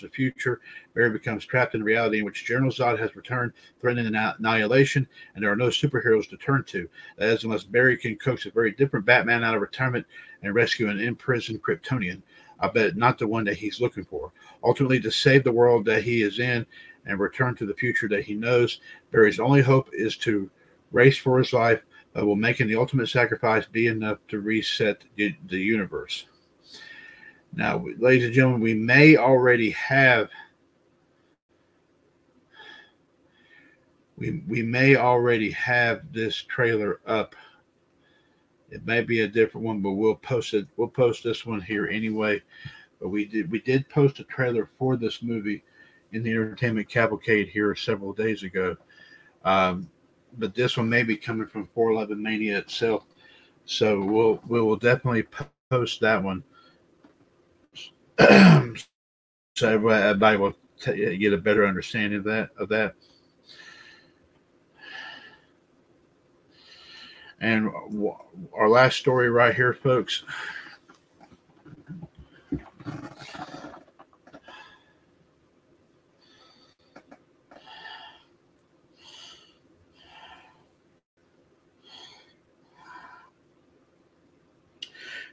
[0.00, 0.60] the future.
[0.94, 5.44] Barry becomes trapped in a reality in which General Zod has returned, threatening annihilation, and
[5.44, 6.88] there are no superheroes to turn to.
[7.18, 10.06] That is, unless Barry can coax a very different Batman out of retirement
[10.42, 12.22] and rescue an imprisoned Kryptonian.
[12.60, 14.32] I bet not the one that he's looking for.
[14.62, 16.64] Ultimately, to save the world that he is in
[17.06, 20.50] and return to the future that he knows, Barry's only hope is to
[20.92, 25.34] race for his life, but will making the ultimate sacrifice be enough to reset the,
[25.48, 26.26] the universe?
[27.54, 30.30] Now, ladies and gentlemen, we may already have
[34.16, 37.34] we we may already have this trailer up.
[38.70, 40.66] It may be a different one, but we'll post it.
[40.76, 42.40] We'll post this one here anyway.
[42.98, 45.62] But we did we did post a trailer for this movie
[46.12, 48.76] in the entertainment cavalcade here several days ago.
[49.44, 49.90] Um,
[50.38, 53.04] but this one may be coming from 411 Mania itself.
[53.66, 55.26] So we'll we will definitely
[55.68, 56.42] post that one.
[59.56, 62.94] so uh, everybody will t- uh, get a better understanding of that of that.
[67.40, 67.70] And
[68.56, 70.22] our last story right here, folks.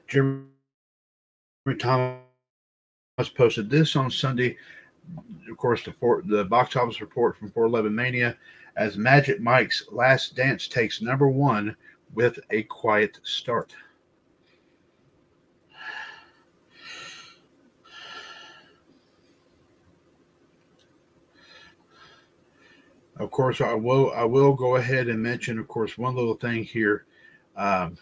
[0.07, 0.47] Jeremy
[1.77, 2.28] Thomas
[3.27, 4.55] posted this on Sunday.
[5.49, 8.37] Of course, the for, the box office report from 411 Mania
[8.77, 11.75] as Magic Mike's Last Dance takes number one
[12.13, 13.73] with a quiet start.
[23.17, 26.63] Of course, I will I will go ahead and mention, of course, one little thing
[26.63, 27.05] here.
[27.57, 27.97] Um,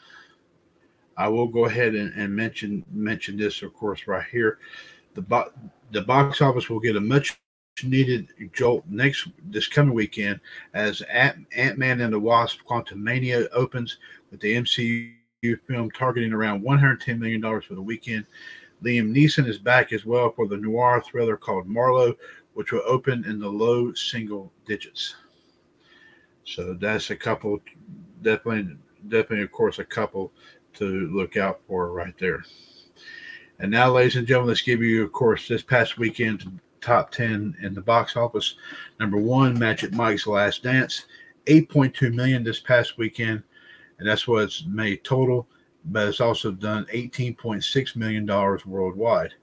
[1.18, 4.60] I will go ahead and, and mention mention this, of course, right here
[5.18, 5.52] the bo-
[5.92, 7.42] the box office will get a much
[7.84, 10.40] needed jolt next this coming weekend
[10.76, 13.98] as Ant Man and the Wasp: Quantumania opens
[14.30, 15.12] with the MCU
[15.68, 18.26] film targeting around 110 million dollars for the weekend.
[18.84, 22.16] Liam Neeson is back as well for the noir thriller called Marlowe,
[22.54, 25.16] which will open in the low single digits.
[26.44, 27.58] So that's a couple,
[28.22, 28.78] definitely,
[29.08, 30.32] definitely, of course, a couple
[30.76, 32.44] to look out for right there.
[33.60, 37.58] And now, ladies and gentlemen, let's give you, of course, this past weekend top 10
[37.62, 38.56] in the box office.
[39.00, 41.06] Number one, Magic Mike's Last Dance,
[41.48, 43.42] 8.2 million this past weekend,
[43.98, 45.48] and that's what's made total,
[45.86, 49.34] but it's also done 18.6 million dollars worldwide.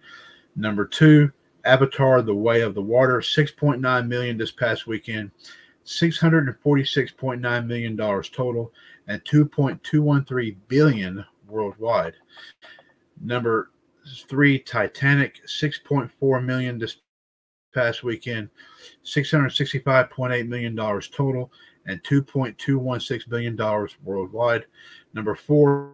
[0.54, 1.32] Number two,
[1.64, 5.32] Avatar: The Way of the Water, 6.9 million this past weekend,
[5.84, 8.72] 646.9 million dollars total,
[9.08, 12.14] and 2.213 billion worldwide.
[13.20, 13.70] Number
[14.28, 16.96] three Titanic, 6.4 million this
[17.74, 18.48] past weekend,
[19.04, 21.52] 665.8 million dollars total,
[21.86, 24.64] and 2.216 billion dollars worldwide.
[25.12, 25.92] Number four,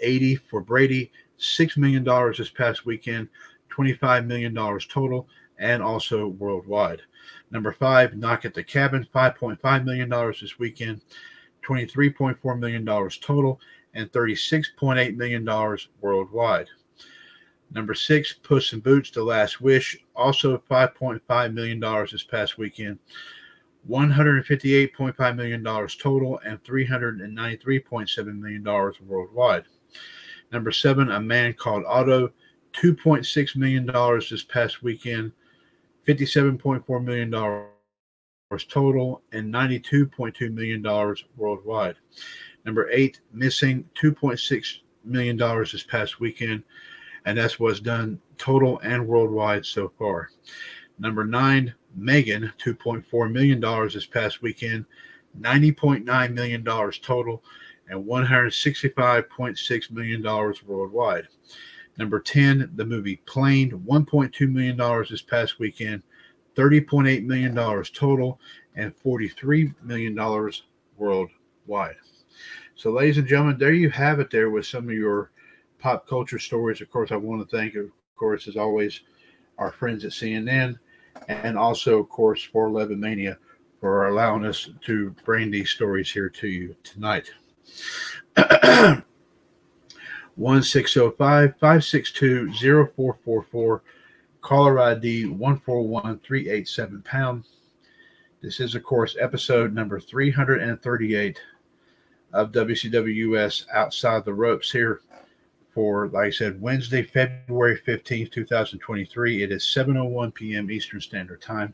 [0.00, 3.28] 80 for Brady, six million dollars this past weekend,
[3.68, 5.28] 25 million dollars total,
[5.58, 7.02] and also worldwide.
[7.50, 11.02] Number five, Knock at the Cabin, 5.5 million dollars this weekend,
[11.66, 13.60] 23.4 million dollars total,
[13.96, 15.44] and $36.8 million
[16.00, 16.68] worldwide.
[17.72, 22.98] Number six, Puss in Boots: The Last Wish, also 5.5 million dollars this past weekend.
[23.88, 29.64] 158.5 million dollars total and 393.7 million dollars worldwide.
[30.52, 32.30] Number seven, A Man Called Otto,
[32.74, 35.32] 2.6 million dollars this past weekend.
[36.06, 37.66] 57.4 million dollars
[38.68, 41.96] total and 92.2 million dollars worldwide.
[42.66, 46.64] Number eight, missing 2.6 million dollars this past weekend,
[47.24, 50.30] and that's what's done total and worldwide so far.
[50.98, 54.84] Number nine, Megan, 2.4 million dollars this past weekend,
[55.40, 57.44] 90.9 million dollars total,
[57.88, 61.28] and 165.6 million dollars worldwide.
[61.98, 66.02] Number 10, the movie Plane, $1.2 million this past weekend,
[66.56, 68.40] $30.8 million total,
[68.74, 70.52] and $43 million
[70.98, 71.96] worldwide.
[72.74, 75.30] So, ladies and gentlemen, there you have it there with some of your
[75.78, 76.80] pop culture stories.
[76.80, 79.00] Of course, I want to thank, of course, as always,
[79.58, 80.78] our friends at CNN
[81.28, 83.38] and also, of course, 411 Mania
[83.80, 87.30] for allowing us to bring these stories here to you tonight.
[90.36, 93.82] 1605 562 0444.
[94.42, 97.44] Caller ID 141387 pound.
[98.42, 101.40] This is, of course, episode number 338
[102.36, 105.00] of WCWUS Outside the Ropes here
[105.72, 109.42] for, like I said, Wednesday, February 15th, 2023.
[109.42, 110.70] It is 7.01 p.m.
[110.70, 111.72] Eastern Standard Time.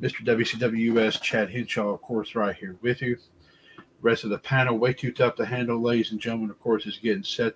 [0.00, 0.24] Mr.
[0.24, 3.16] WCWUS Chad Henshaw, of course, right here with you.
[4.00, 6.50] Rest of the panel, way too tough to handle, ladies and gentlemen.
[6.50, 7.54] Of course, is getting set.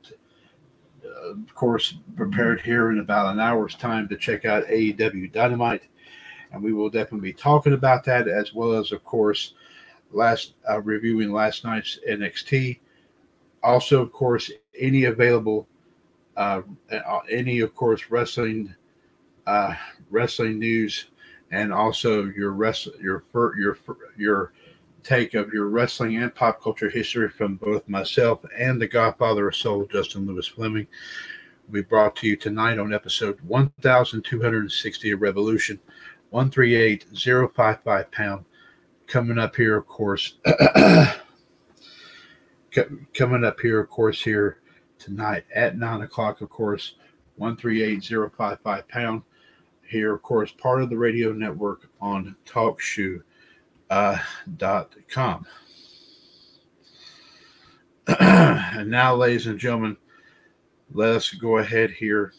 [1.05, 5.85] Uh, of course, prepared here in about an hour's time to check out AEW Dynamite,
[6.53, 9.55] and we will definitely be talking about that as well as, of course,
[10.13, 12.79] last uh, reviewing last night's NXT.
[13.63, 15.67] Also, of course, any available,
[16.37, 16.63] uh,
[17.31, 18.75] any of course wrestling,
[19.47, 19.75] uh,
[20.11, 21.07] wrestling news,
[21.51, 23.25] and also your rest your
[23.57, 23.79] your
[24.17, 24.53] your
[25.03, 29.55] take of your wrestling and pop culture history from both myself and the Godfather of
[29.55, 30.87] Soul, Justin Lewis Fleming.
[31.71, 35.79] We brought to you tonight on episode 1260 of Revolution,
[36.31, 38.45] 138055 pound.
[39.07, 40.39] Coming up here, of course,
[43.15, 44.59] coming up here, of course, here
[44.99, 46.95] tonight at nine o'clock, of course,
[47.37, 49.23] 138055 pound.
[49.89, 53.23] Here, of course, part of the radio network on TalkShoe
[53.91, 54.19] uh,
[54.57, 55.47] dot com.
[58.19, 59.97] and now, ladies and gentlemen,
[60.93, 62.33] let us go ahead here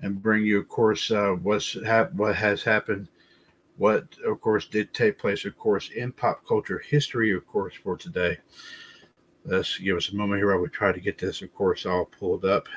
[0.00, 3.08] and bring you, of course, uh, what's hap- what has happened,
[3.78, 7.96] what, of course, did take place, of course, in pop culture history, of course, for
[7.96, 8.36] today.
[9.44, 12.04] Let's give us a moment here while we try to get this, of course, all
[12.04, 12.68] pulled up.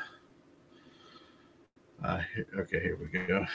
[2.04, 2.22] Uh,
[2.58, 3.46] okay, here we go.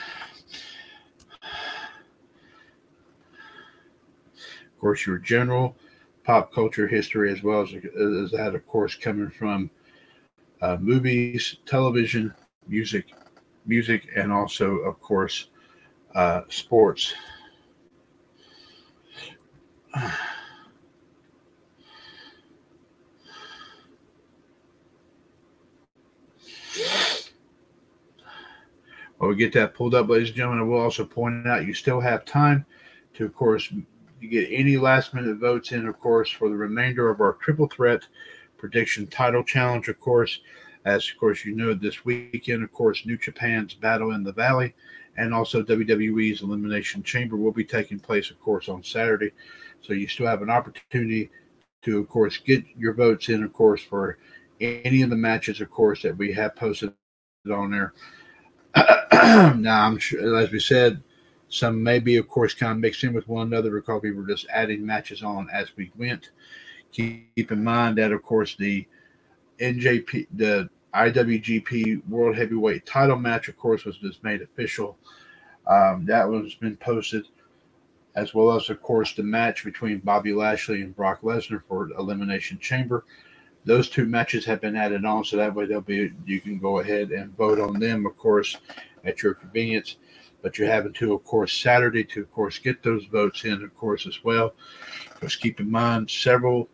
[4.65, 5.75] Of course, your general
[6.23, 9.71] pop culture history, as well as, as that, of course, coming from
[10.61, 12.33] uh, movies, television,
[12.67, 13.05] music,
[13.65, 15.47] music, and also, of course,
[16.13, 17.13] uh, sports.
[29.17, 31.73] While we get that pulled up, ladies and gentlemen, I will also point out you
[31.73, 32.65] still have time
[33.15, 33.71] to, of course,
[34.21, 38.07] get any last minute votes in, of course, for the remainder of our triple threat
[38.57, 40.41] prediction title challenge, of course.
[40.85, 44.73] As of course you know, this weekend, of course, New Japan's Battle in the Valley
[45.17, 49.31] and also WWE's Elimination Chamber will be taking place, of course, on Saturday.
[49.87, 51.29] So you still have an opportunity
[51.83, 54.17] to, of course, get your votes in, of course, for
[54.59, 56.93] any of the matches, of course, that we have posted
[57.49, 57.93] on there.
[59.55, 61.01] now, I'm sure, as we said,
[61.49, 64.27] some may be, of course, kind of mixed in with one another because we were
[64.27, 66.31] just adding matches on as we went.
[66.91, 68.85] Keep in mind that, of course, the
[69.59, 74.97] NJP, the IWGP World Heavyweight Title match, of course, was just made official.
[75.65, 77.25] Um, that one's been posted,
[78.17, 82.59] as well as, of course, the match between Bobby Lashley and Brock Lesnar for Elimination
[82.59, 83.05] Chamber.
[83.63, 86.11] Those two matches have been added on, so that way they'll be.
[86.25, 88.57] You can go ahead and vote on them, of course,
[89.05, 89.95] at your convenience
[90.41, 93.75] but you're having to, of course, Saturday to, of course, get those votes in, of
[93.75, 94.53] course, as well.
[95.21, 96.69] Just keep in mind, several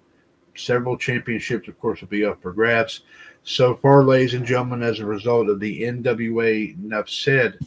[0.56, 3.02] several championships, of course, will be up for grabs.
[3.44, 7.58] So far, ladies and gentlemen, as a result of the NWA Nuff Said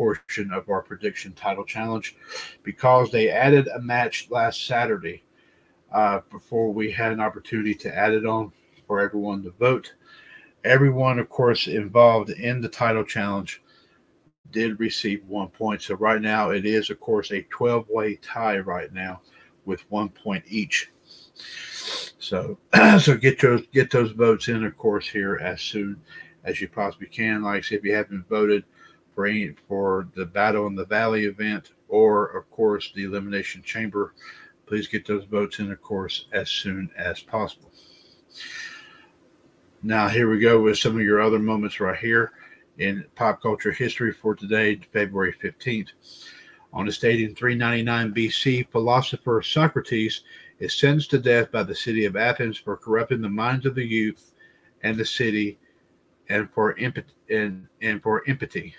[0.00, 2.16] portion of our prediction title challenge,
[2.62, 5.22] because they added a match last Saturday
[5.92, 8.50] uh, before we had an opportunity to add it on
[8.86, 9.92] for everyone to vote.
[10.64, 13.62] everyone, of course, involved in the title challenge
[14.50, 15.82] did receive one point.
[15.82, 19.20] So right now it is, of course, a 12 way tie right now
[19.66, 20.90] with one point each.
[22.18, 22.58] So
[22.98, 26.00] so get those get those votes in, of course, here as soon
[26.44, 27.42] as you possibly can.
[27.42, 28.64] Like I if you haven't voted
[29.20, 34.14] for for the Battle in the Valley event or of course the Elimination Chamber,
[34.66, 37.70] please get those votes in, of course, as soon as possible.
[39.82, 42.32] Now here we go with some of your other moments right here
[42.78, 45.88] in pop culture history for today, February 15th.
[46.72, 50.22] On this date in 399 BC, philosopher Socrates
[50.60, 53.84] is sentenced to death by the city of Athens for corrupting the minds of the
[53.84, 54.32] youth
[54.82, 55.58] and the city
[56.30, 58.74] and for imp- and, and for empathy.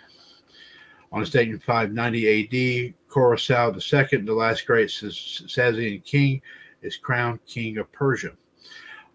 [1.13, 6.41] On this date in 590 AD, Khosrau II, the last great Sasanian king,
[6.81, 8.31] is crowned king of Persia.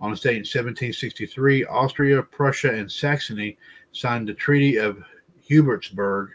[0.00, 3.56] On this date in 1763, Austria, Prussia, and Saxony
[3.92, 5.02] signed the Treaty of
[5.48, 6.28] Hubertsburg,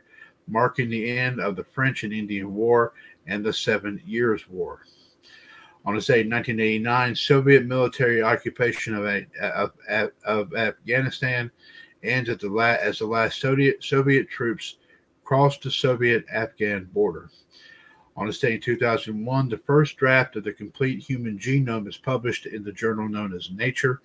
[0.48, 2.94] marking the end of the French and Indian War
[3.28, 4.82] and the Seven Years' War.
[5.86, 9.06] On this date in 1989, Soviet military occupation of,
[9.40, 11.52] of, of Afghanistan
[12.04, 14.78] ends the la- as the last Soviet, Soviet troops
[15.32, 17.30] crossed the Soviet Afghan border.
[18.18, 22.48] On this day in 2001, the first draft of the complete human genome is published
[22.48, 24.02] in the journal known as Nature.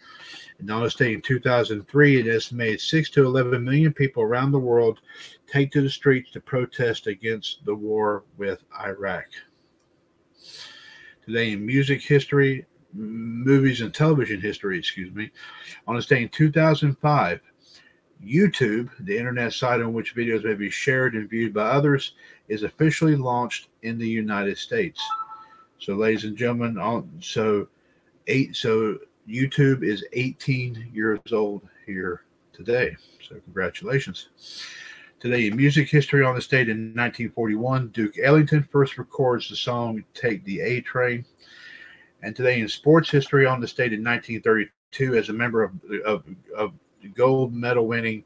[0.61, 4.61] And on this day in 2003, an estimated 6 to 11 million people around the
[4.61, 5.01] world
[5.49, 9.27] take to the streets to protest against the war with Iraq.
[11.25, 15.33] Today in music history, movies and television history, excuse me,
[15.89, 17.41] on this day in 2005,
[18.25, 22.15] YouTube, the internet site on which videos may be shared and viewed by others,
[22.49, 25.01] is officially launched in the United States.
[25.79, 27.69] So, ladies and gentlemen, so
[28.27, 28.99] eight, so
[29.29, 32.97] YouTube is 18 years old here today.
[33.29, 34.29] So, congratulations.
[35.19, 40.05] Today in music history on this date in 1941, Duke Ellington first records the song
[40.15, 41.25] Take the A Train.
[42.23, 45.73] And today in sports history on this date in 1932, as a member of,
[46.05, 46.25] of,
[46.57, 48.25] of the gold medal winning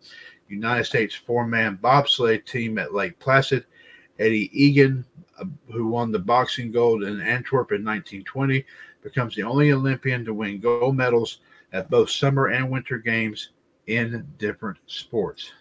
[0.49, 3.65] United States four man bobsleigh team at Lake Placid,
[4.19, 5.05] Eddie Egan,
[5.39, 8.65] uh, who won the boxing gold in Antwerp in 1920,
[9.03, 11.39] becomes the only Olympian to win gold medals
[11.73, 13.51] at both summer and winter games
[13.87, 15.53] in different sports.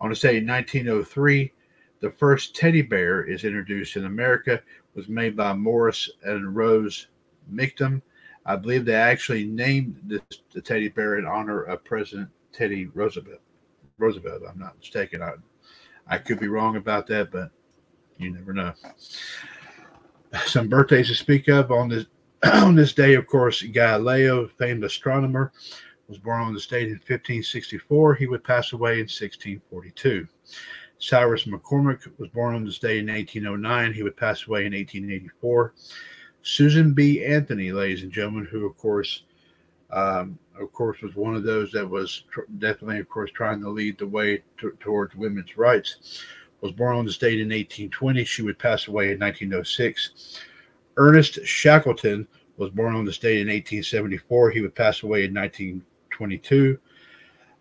[0.00, 1.52] On this day in 1903,
[2.00, 4.62] the first teddy bear is introduced in America,
[4.94, 7.08] was made by Morris and Rose
[7.52, 8.02] Michtom.
[8.46, 10.20] I believe they actually named this,
[10.52, 13.40] the teddy bear in honor of President Teddy Roosevelt.
[13.98, 15.22] Roosevelt, I'm not mistaken.
[15.22, 15.32] I
[16.06, 17.50] I could be wrong about that, but
[18.18, 18.72] you never know.
[20.44, 22.06] Some birthdays to speak of on this
[22.44, 25.52] on this day, of course, Galileo, famed astronomer,
[26.08, 28.14] was born on this date in 1564.
[28.14, 30.26] He would pass away in 1642.
[30.98, 33.92] Cyrus McCormick was born on this day in 1809.
[33.92, 35.74] He would pass away in 1884.
[36.42, 37.24] Susan B.
[37.24, 39.24] Anthony, ladies and gentlemen, who, of course,
[39.90, 43.68] um, of course, was one of those that was tr- definitely, of course, trying to
[43.68, 44.42] lead the way
[44.78, 46.22] towards women's rights.
[46.60, 48.24] Was born on this date in 1820.
[48.24, 50.40] She would pass away in 1906.
[50.98, 52.28] Ernest Shackleton
[52.58, 54.50] was born on this date in 1874.
[54.50, 56.78] He would pass away in 1922.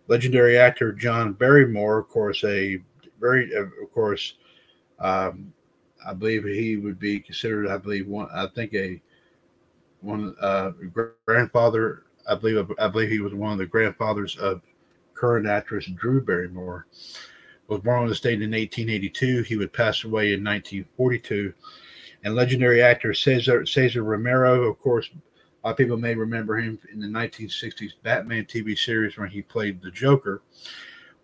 [0.08, 2.80] Legendary actor John Barrymore, of course, a
[3.22, 4.34] very, of course,
[5.00, 5.54] um,
[6.06, 9.02] I believe he would be considered, I believe, one, I think a
[10.02, 10.72] one uh,
[11.26, 14.62] grandfather I believe I believe he was one of the grandfathers of
[15.16, 16.86] current actress Drew Barrymore.
[17.68, 19.43] Was born on the state in 1882.
[19.43, 21.54] He would pass away in 1942.
[22.24, 26.80] And legendary actor Cesar Cesar Romero, of course, a lot of people may remember him
[26.91, 30.41] in the 1960s Batman TV series when he played the Joker.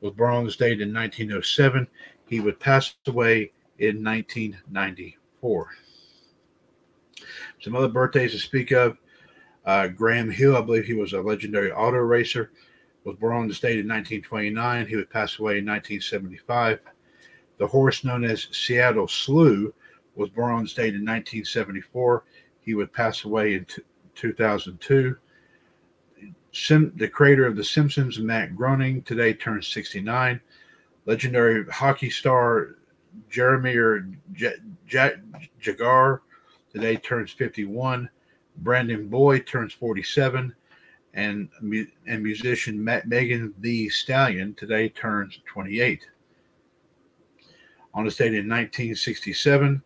[0.01, 1.87] Was born on this date in 1907.
[2.27, 5.69] He would pass away in 1994.
[7.61, 8.97] Some other birthdays to speak of.
[9.65, 12.51] Uh, Graham Hill, I believe he was a legendary auto racer,
[13.03, 14.87] was born on the state in 1929.
[14.87, 16.79] He would pass away in 1975.
[17.57, 19.73] The horse known as Seattle Slew
[20.15, 22.23] was born on the state in 1974.
[22.61, 23.81] He would pass away in t-
[24.15, 25.17] 2002.
[26.51, 30.39] Sim- the creator of The Simpsons, Matt Groening, today turns 69.
[31.05, 32.75] Legendary hockey star
[33.29, 34.55] Jeremy or J-
[34.87, 35.15] J-
[35.61, 36.19] Jagr
[36.71, 38.09] today turns 51.
[38.57, 40.53] Brandon Boyd turns 47,
[41.13, 41.49] and
[42.07, 46.05] and musician Matt Megan Thee Stallion today turns 28.
[47.93, 49.81] On this date in 1967,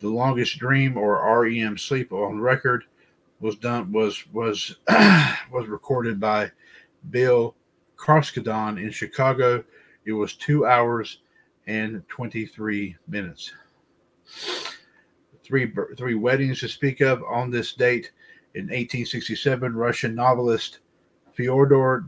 [0.00, 2.84] the longest dream or REM sleep on record
[3.40, 6.50] was done was was was recorded by
[7.10, 7.54] Bill
[7.96, 9.64] Crossgadon in Chicago.
[10.04, 11.18] It was two hours
[11.68, 13.52] and 23 minutes.
[15.44, 18.10] Three, three weddings to speak of on this date.
[18.54, 20.80] In 1867, Russian novelist
[21.34, 22.06] Fyodor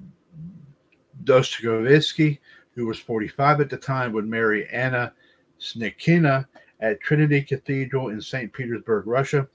[1.24, 2.40] Dostoevsky,
[2.74, 5.12] who was 45 at the time, would marry Anna
[5.60, 6.46] Snitkina
[6.80, 8.52] at Trinity Cathedral in St.
[8.52, 9.46] Petersburg, Russia.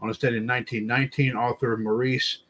[0.00, 2.40] On this date in 1919, author Maurice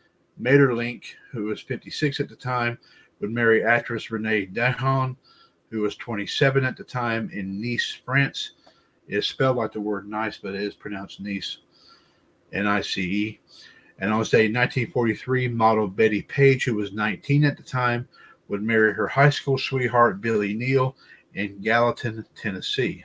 [0.41, 2.79] Maeterlinck, who was 56 at the time,
[3.21, 5.17] would marry actress Renee Dahon,
[5.71, 8.53] who was 27 at the time in Nice, France.
[9.09, 11.59] It is spelled like the word nice, but it is pronounced Nice,
[12.53, 13.41] N I C E.
[13.99, 18.07] And on day 1943, model Bettie Page, who was 19 at the time,
[18.49, 20.97] would marry her high school sweetheart Billy Neal
[21.35, 23.05] in Gallatin, Tennessee.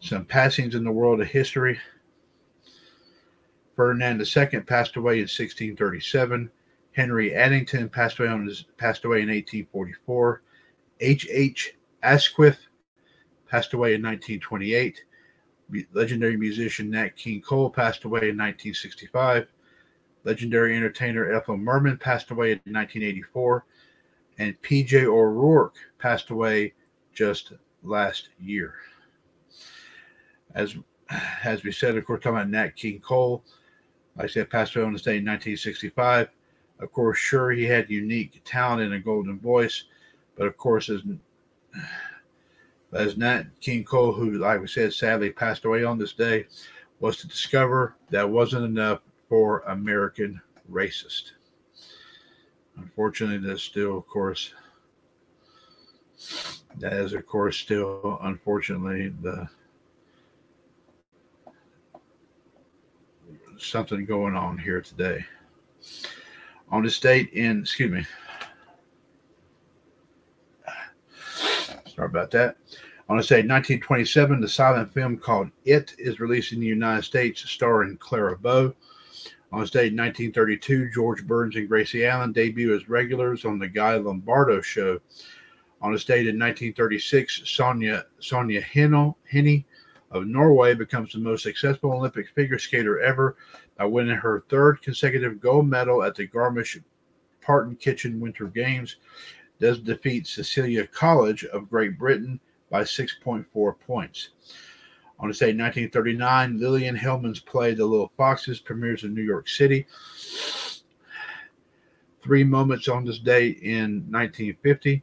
[0.00, 1.78] Some passings in the world of history.
[3.74, 6.50] Ferdinand II passed away in 1637.
[6.92, 10.42] Henry Addington passed away, his, passed away in 1844.
[11.00, 11.26] H.
[11.30, 11.74] H.
[12.02, 12.58] Asquith
[13.48, 15.04] passed away in 1928.
[15.92, 19.48] Legendary musician Nat King Cole passed away in 1965.
[20.24, 23.64] Legendary entertainer Ethel Merman passed away in 1984.
[24.38, 26.74] And PJ O'Rourke passed away
[27.12, 28.74] just last year.
[30.54, 30.76] As
[31.44, 33.44] as we said, of course, talking about Nat King Cole,
[34.16, 36.28] like I said, passed away on this day in 1965.
[36.80, 39.84] Of course, sure, he had unique talent and a golden voice,
[40.36, 41.02] but of course, as
[42.92, 46.46] as Nat King Cole, who, like we said, sadly passed away on this day,
[47.00, 51.32] was to discover that wasn't enough for American racist.
[52.76, 54.52] Unfortunately, that's still, of course,
[56.78, 59.48] that is, of course, still, unfortunately, the
[63.58, 65.24] something going on here today.
[66.70, 68.04] On this date in, excuse me,
[71.96, 72.56] sorry about that.
[73.08, 77.48] On this date, 1927, the silent film called It is released in the United States,
[77.48, 78.74] starring Clara Bow.
[79.52, 84.60] On date, 1932, George Burns and Gracie Allen debut as regulars on the Guy Lombardo
[84.60, 84.98] Show.
[85.80, 89.64] On this date in 1936, Sonja Sonja Henie
[90.10, 93.36] of Norway becomes the most successful Olympic figure skater ever
[93.78, 96.82] by winning her third consecutive gold medal at the Garmisch
[97.40, 98.96] Partenkirchen Winter Games.
[99.58, 102.40] Does defeat Cecilia Colledge of Great Britain
[102.70, 104.30] by 6.4 points.
[105.18, 109.86] On this day, 1939, Lillian Hellman's play The Little Foxes premieres in New York City.
[112.22, 115.02] Three moments on this day in 1950.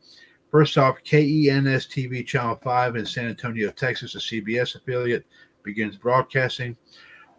[0.51, 5.25] First off, KENS TV Channel 5 in San Antonio, Texas, a CBS affiliate,
[5.63, 6.77] begins broadcasting.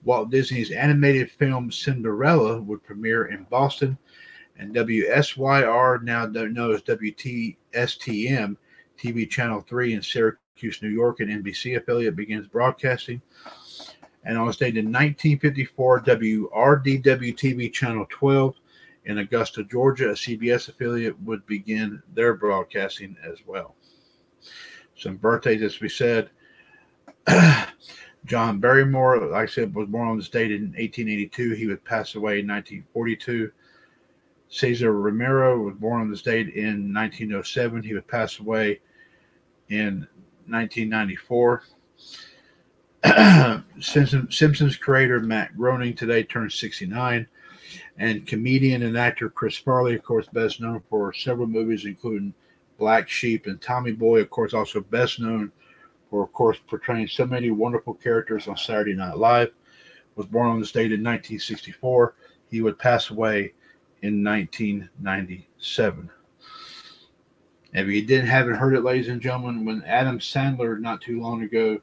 [0.03, 3.97] Walt Disney's animated film Cinderella would premiere in Boston,
[4.59, 8.57] and WSYR, now known as WTSTM,
[8.99, 13.21] TV Channel 3 in Syracuse, New York, an NBC affiliate, begins broadcasting.
[14.25, 18.55] And on this date in 1954, WRDW TV Channel 12
[19.05, 23.75] in Augusta, Georgia, a CBS affiliate, would begin their broadcasting as well.
[24.97, 26.31] Some birthdays, as we said.
[28.27, 31.53] John Barrymore, like I said, was born on this date in 1882.
[31.53, 33.51] He would pass away in 1942.
[34.55, 37.83] Cesar Romero was born on this date in 1907.
[37.83, 38.81] He would pass away
[39.69, 40.07] in
[40.47, 41.65] 1994.
[43.81, 47.27] Simpsons, Simpsons creator Matt Groening today turns 69
[47.99, 52.33] and comedian and actor Chris Farley, of course, best known for several movies, including
[52.79, 55.51] Black Sheep and Tommy Boy, of course, also best known
[56.11, 59.51] for, of course, portraying so many wonderful characters on Saturday Night Live.
[60.15, 62.15] Was born on this date in 1964.
[62.49, 63.53] He would pass away
[64.05, 66.11] in 1997.
[67.73, 71.43] If you didn't haven't heard it, ladies and gentlemen, when Adam Sandler not too long
[71.43, 71.81] ago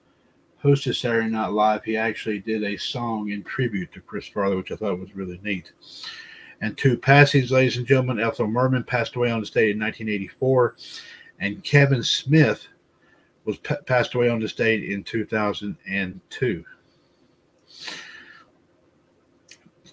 [0.63, 4.72] hosted Saturday Night Live, he actually did a song in tribute to Chris Farley, which
[4.72, 5.72] I thought was really neat.
[6.61, 10.76] And two passings, ladies and gentlemen, Ethel Merman passed away on this date in 1984,
[11.39, 12.67] and Kevin Smith
[13.45, 16.65] was p- passed away on this date in 2002.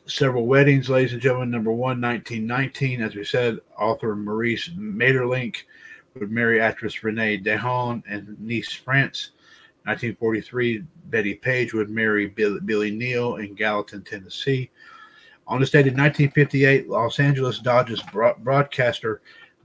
[0.09, 1.50] Several weddings, ladies and gentlemen.
[1.50, 5.64] Number one, 1919, as we said, author Maurice Maeterlinck
[6.14, 9.32] would marry actress Renee Dahon and niece France.
[9.84, 14.70] 1943, Bettie Page would marry Bill, Billy Neal in Gallatin, Tennessee.
[15.46, 19.20] On this date in 1958, Los Angeles Dodgers broadcaster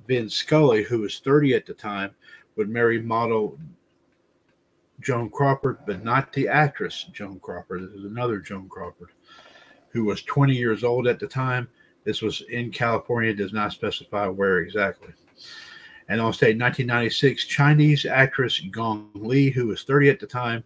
[0.10, 2.12] Vin Scully, who was 30 at the time,
[2.58, 3.58] would marry model
[5.00, 7.84] Joan Crawford, but not the actress Joan Crawford.
[7.84, 9.10] This is another Joan Crawford,
[9.94, 11.70] who was 20 years old at the time.
[12.04, 15.14] This was in California, does not specify where exactly.
[16.10, 20.64] And on stage 1996, Chinese actress Gong Li, who was 30 at the time,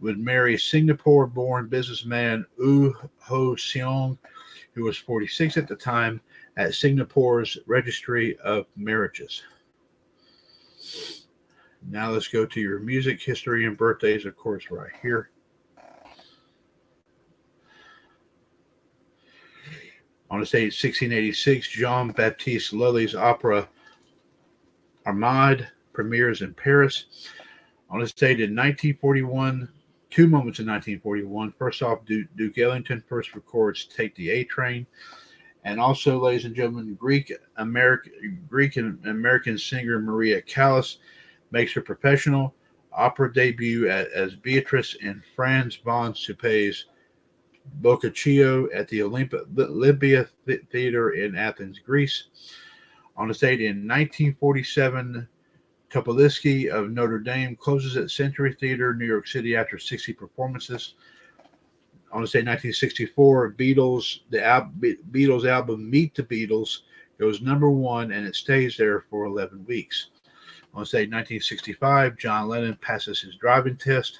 [0.00, 4.18] would marry Singapore born businessman Wu Ho Seong,
[4.72, 6.20] who was 46 at the time,
[6.56, 9.42] at Singapore's Registry of Marriages.
[11.88, 15.30] Now let's go to your music history and birthdays, of course, right here.
[20.32, 23.68] On this date, 1686, Jean Baptiste Lully's opera
[25.06, 27.04] Armide premieres in Paris.
[27.90, 29.68] On this date in 1941,
[30.08, 31.52] two moments in 1941.
[31.58, 34.86] First off, Duke, Duke Ellington first records "Take the A Train,"
[35.64, 40.96] and also, ladies and gentlemen, Greek American Greek and American singer Maria Callas
[41.50, 42.54] makes her professional
[42.90, 46.86] opera debut as, as Beatrice in Franz von Suppé's
[47.80, 50.26] Boccaccio at the Olympia,
[50.70, 52.24] Theater in Athens, Greece.
[53.16, 55.28] On the date in 1947,
[55.90, 60.94] Toplitzky of Notre Dame closes at Century Theater, New York City, after 60 performances.
[62.12, 66.80] On the date 1964, Beatles the al- Beatles album "Meet the Beatles"
[67.18, 70.08] goes number one, and it stays there for 11 weeks.
[70.74, 74.18] On the date 1965, John Lennon passes his driving test.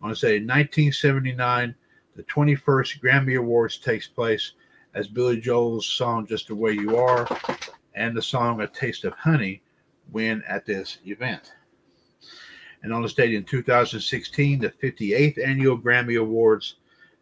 [0.00, 1.74] On the date 1979,
[2.18, 4.54] the 21st Grammy Awards takes place
[4.92, 7.28] as Billy Joel's song "Just the Way You Are"
[7.94, 9.62] and the song "A Taste of Honey"
[10.10, 11.52] win at this event.
[12.82, 16.78] And on the date in 2016, the 58th annual Grammy Awards,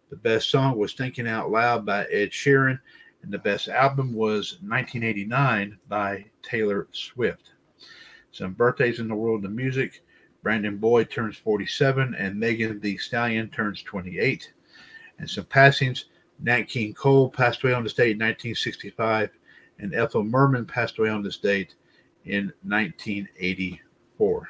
[0.09, 2.81] the best song was "Thinking Out Loud" by Ed Sheeran,
[3.23, 7.53] and the best album was 1989 by Taylor Swift.
[8.33, 10.03] Some birthdays in the world of music.
[10.43, 14.55] Brandon Boyd turns 47, and Megan Thee Stallion turns 28
[15.19, 16.07] and some passings.
[16.41, 19.31] Nat King Cole passed away on this date in 1965,
[19.79, 21.75] and Ethel Merman passed away on this date
[22.25, 24.49] in 1984.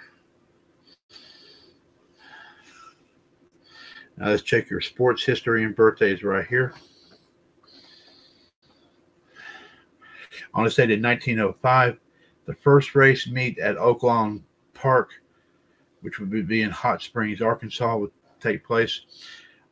[4.17, 6.75] Now let's check your sports history and birthdays right here.
[10.55, 11.99] On this date in 1905,
[12.47, 14.43] the first race meet at Oaklawn
[14.73, 15.11] Park,
[16.01, 19.03] which would be in Hot Springs, Arkansas, would take place.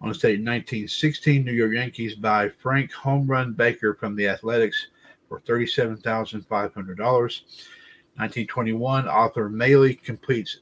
[0.05, 4.89] On this state 1916, New York Yankees buy Frank Home Run Baker from the Athletics
[5.31, 6.45] for $37,500.
[6.45, 10.61] 1921, Arthur Mailey completes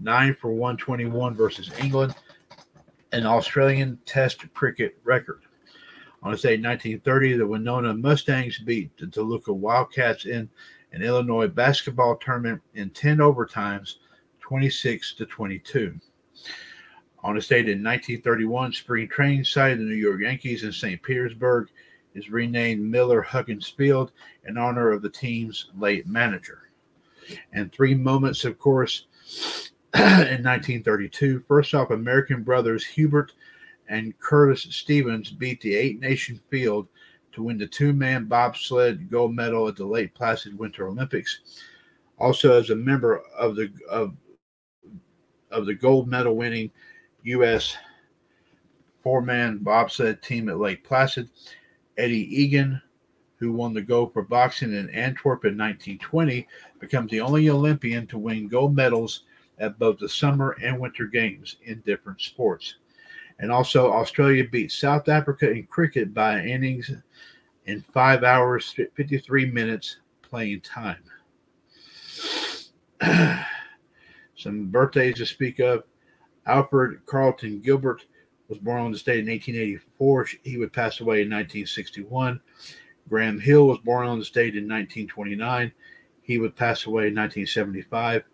[0.00, 2.16] 9 for 121 versus England,
[3.12, 5.42] an Australian Test cricket record.
[6.24, 10.50] On this date in 1930, the Winona Mustangs beat the Toluca Wildcats in
[10.90, 13.98] an Illinois basketball tournament in 10 overtimes,
[14.40, 15.94] 26 to 22.
[17.22, 21.02] On this date in 1931, spring training site of the New York Yankees in St.
[21.02, 21.68] Petersburg
[22.14, 24.12] is renamed Miller Huggins Field
[24.46, 26.70] in honor of the team's late manager.
[27.52, 29.06] And three moments, of course,
[29.94, 31.44] in 1932.
[31.46, 33.32] First off, American brothers Hubert
[33.88, 36.88] and Curtis Stevens beat the eight nation field
[37.32, 41.40] to win the two man bobsled gold medal at the Lake Placid Winter Olympics.
[42.18, 44.14] Also, as a member of the of,
[45.50, 46.70] of the gold medal winning
[47.24, 47.76] U.S.
[49.02, 51.28] four man bobsled team at Lake Placid.
[51.98, 52.80] Eddie Egan,
[53.36, 56.46] who won the gold for boxing in Antwerp in 1920,
[56.78, 59.24] becomes the only Olympian to win gold medals
[59.58, 62.76] at both the summer and winter games in different sports.
[63.38, 66.90] And also, Australia beat South Africa in cricket by innings
[67.66, 71.02] in five hours, 53 minutes playing time.
[74.36, 75.84] Some birthdays to speak of.
[76.46, 78.04] Alfred Carlton Gilbert
[78.48, 80.26] was born on this date in 1884.
[80.42, 82.40] He would pass away in 1961.
[83.08, 85.72] Graham Hill was born on this date in 1929.
[86.22, 88.24] He would pass away in 1975.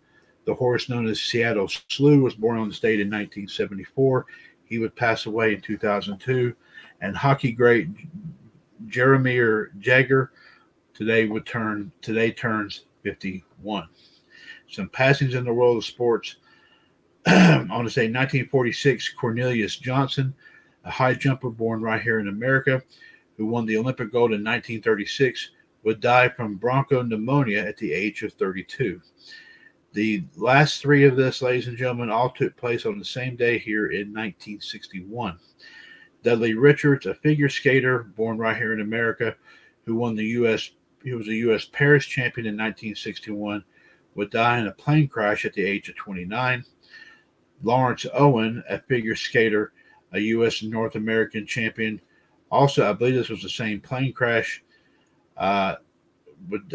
[0.45, 4.25] The horse known as Seattle Slew was born on this date in 1974.
[4.63, 6.55] He would pass away in 2002.
[7.01, 7.89] And hockey great
[8.87, 10.29] Jaromir Jagr
[10.93, 13.87] today would turn today turns 51.
[14.69, 16.37] Some passings in the world of sports.
[17.29, 20.33] I want to say 1946, Cornelius Johnson,
[20.85, 22.81] a high jumper born right here in America,
[23.35, 25.49] who won the Olympic gold in 1936,
[25.83, 29.01] would die from bronchopneumonia at the age of 32.
[29.91, 33.57] The last three of this, ladies and gentlemen, all took place on the same day
[33.57, 35.37] here in 1961.
[36.23, 39.35] Dudley Richards, a figure skater born right here in America,
[39.83, 40.71] who won the U.S.
[41.03, 41.65] He was a U.S.
[41.65, 43.65] pairs champion in 1961,
[44.15, 46.63] would die in a plane crash at the age of 29.
[47.63, 49.73] Laurence Owen, a figure skater,
[50.13, 50.63] a U.S.
[50.63, 51.99] North American champion.
[52.51, 54.63] Also, I believe this was the same plane crash.
[55.37, 55.75] uh,
[56.49, 56.73] would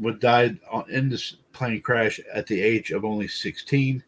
[0.00, 4.02] would died in this plane crash at the age of only 16.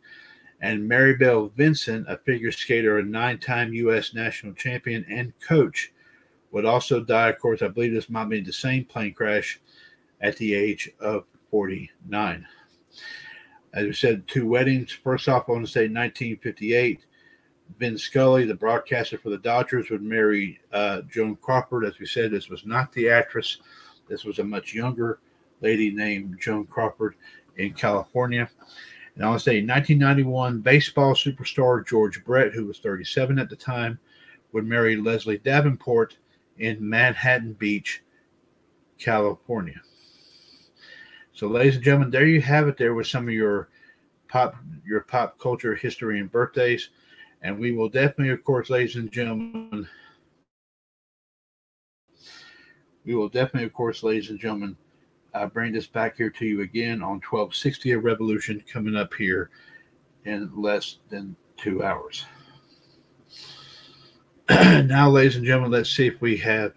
[0.62, 4.14] And Maribel Vinson, a figure skater, a nine-time U.S.
[4.14, 5.92] national champion and coach,
[6.52, 7.30] would also die.
[7.30, 9.60] Of course, I believe this might be the same plane crash
[10.20, 12.46] at the age of 49.
[13.72, 14.92] As we said, two weddings.
[14.92, 17.04] First off, I want to say 1958.
[17.78, 21.84] Vin Scully, the broadcaster for the Dodgers, would marry uh, Joan Crawford.
[21.84, 23.58] As we said, this was not the actress.
[24.08, 25.20] This was a much younger
[25.60, 27.14] lady named Joan Crawford
[27.56, 28.50] in California.
[29.14, 33.56] And I want to say 1991 baseball superstar George Brett, who was 37 at the
[33.56, 33.98] time,
[34.52, 36.16] would marry Leslie Davenport
[36.58, 38.02] in Manhattan Beach,
[38.98, 39.80] California.
[41.40, 42.76] So, ladies and gentlemen, there you have it.
[42.76, 43.70] There was some of your
[44.28, 46.90] pop your pop culture history and birthdays.
[47.40, 49.88] And we will definitely, of course, ladies and gentlemen,
[53.06, 54.76] we will definitely, of course, ladies and gentlemen,
[55.32, 59.48] uh, bring this back here to you again on 1260 of Revolution coming up here
[60.26, 62.26] in less than two hours.
[64.50, 66.74] now, ladies and gentlemen, let's see if we have,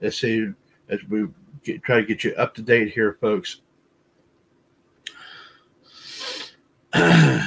[0.00, 0.52] let's see,
[0.88, 1.26] as we
[1.64, 3.62] get, try to get you up to date here, folks.
[6.94, 7.42] And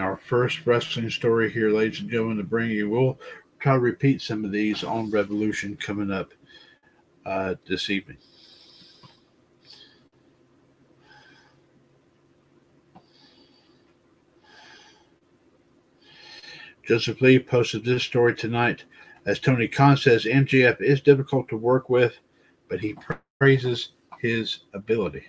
[0.00, 2.88] our first wrestling story here, ladies and gentlemen, to bring you.
[2.88, 3.18] We'll
[3.60, 6.32] try to repeat some of these on Revolution coming up
[7.32, 8.18] uh, this evening.
[16.86, 18.84] Joseph Lee posted this story tonight.
[19.24, 22.18] As Tony Khan says, MJF is difficult to work with,
[22.68, 22.96] but he
[23.38, 25.24] praises his ability.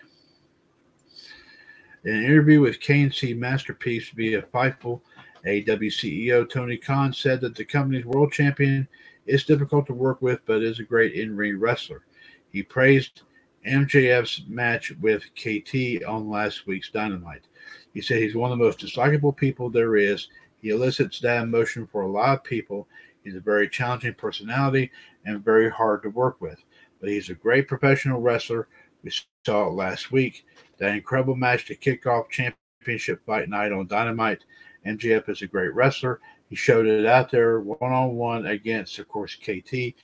[2.04, 5.00] In an interview with KNC Masterpiece via Fightful,
[5.46, 8.88] AEW CEO Tony Khan said that the company's world champion
[9.26, 12.04] is difficult to work with, but is a great in ring wrestler.
[12.50, 13.24] He praised
[13.68, 17.48] MJF's match with KT on last week's Dynamite.
[17.94, 20.28] He said he's one of the most dislikable people there is.
[20.62, 22.88] He elicits that emotion for a lot of people.
[23.24, 24.92] He's a very challenging personality
[25.26, 26.62] and very hard to work with,
[27.00, 28.68] but he's a great professional wrestler.
[29.04, 29.12] We
[29.46, 30.46] saw it last week.
[30.78, 34.44] That incredible match to kick off championship fight night on Dynamite.
[34.86, 36.20] MJF is a great wrestler.
[36.54, 39.96] He showed it out there one on one against, of course, KT.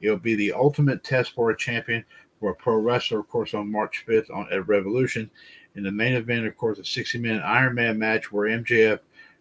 [0.00, 2.04] It'll be the ultimate test for a champion
[2.38, 5.28] for a pro wrestler, of course, on March 5th on at Revolution.
[5.74, 9.00] In the main event, of course, a 60 minute Iron Man match where MJF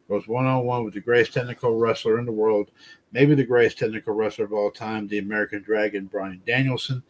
[0.09, 2.71] goes one on one with the greatest technical wrestler in the world,
[3.11, 7.03] maybe the greatest technical wrestler of all time, the American Dragon, Bryan Danielson.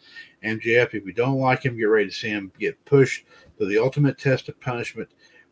[0.44, 3.24] MJF, if you don't like him, get ready to see him get pushed
[3.60, 5.08] to the ultimate test of punishment.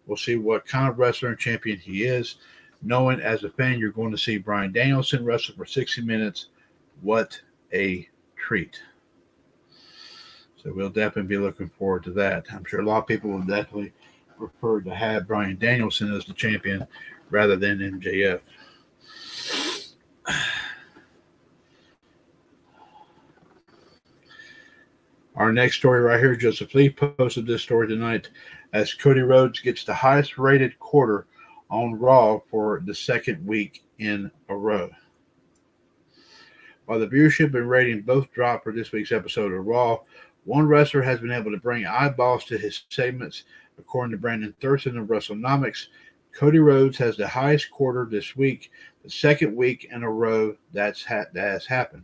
[0.05, 2.35] We'll see what kind of wrestler and champion he is.
[2.82, 6.47] Knowing as a fan, you're going to see Bryan Danielson wrestle for 60 minutes.
[7.01, 7.39] What
[7.73, 8.80] a treat.
[10.61, 12.45] So we'll definitely be looking forward to that.
[12.51, 13.93] I'm sure a lot of people will definitely
[14.38, 16.86] prefer to have Bryan Danielson as the champion
[17.30, 18.41] rather than MJF.
[25.36, 28.30] Our next story right here, Joseph Lee posted this story tonight
[28.71, 31.28] as Cody Rhodes gets the highest rated quarter
[31.70, 34.89] on Raw for the second week in a row.
[36.86, 39.99] While the viewership and rating both dropped for this week's episode of Raw,
[40.43, 43.43] one wrestler has been able to bring eyeballs to his segments.
[43.80, 45.88] According to Brandon Thurston of WrestleNomics,
[46.32, 48.72] Cody Rhodes has the highest quarter this week,
[49.03, 52.03] the second week in a row that's ha- that has happened.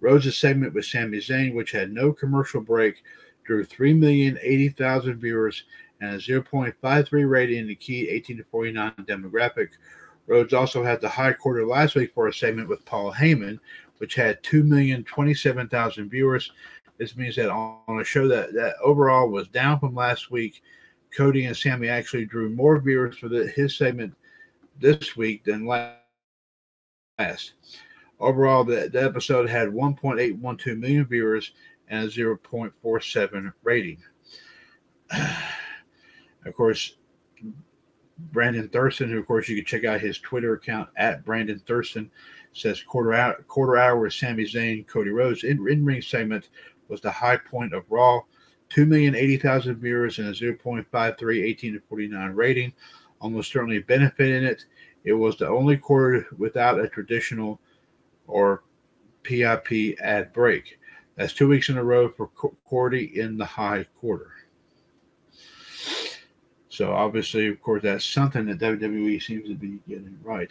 [0.00, 3.02] Rhodes' segment with Sami Zayn, which had no commercial break,
[3.44, 5.64] drew 3,080,000 viewers
[6.00, 9.70] and a 0.53 rating in the key 18 to 49 demographic.
[10.26, 13.58] Rhodes also had the high quarter last week for a segment with Paul Heyman,
[13.98, 16.52] which had 2,027,000 viewers.
[16.98, 20.62] This means that on a show that, that overall was down from last week,
[21.16, 24.14] Cody and Sami actually drew more viewers for the, his segment
[24.78, 27.54] this week than last.
[28.20, 31.52] Overall, the, the episode had 1.812 million viewers
[31.88, 33.98] and a 0.47 rating.
[36.46, 36.96] of course,
[38.32, 42.10] Brandon Thurston, who of course you can check out his Twitter account at Brandon Thurston,
[42.52, 46.48] says quarter hour quarter hour with Sami Zayn, Cody Rhodes in, in ring segment
[46.88, 48.20] was the high point of Raw.
[48.70, 52.72] 2,080,000 viewers and a 0.53 18 to 49 rating.
[53.20, 54.64] Almost certainly benefiting it.
[55.04, 57.60] It was the only quarter without a traditional
[58.26, 58.62] or
[59.22, 60.78] PIP ad break.
[61.16, 64.30] That's two weeks in a row for Cordy in the high quarter.
[66.80, 70.50] So obviously, of course, that's something that WWE seems to be getting right.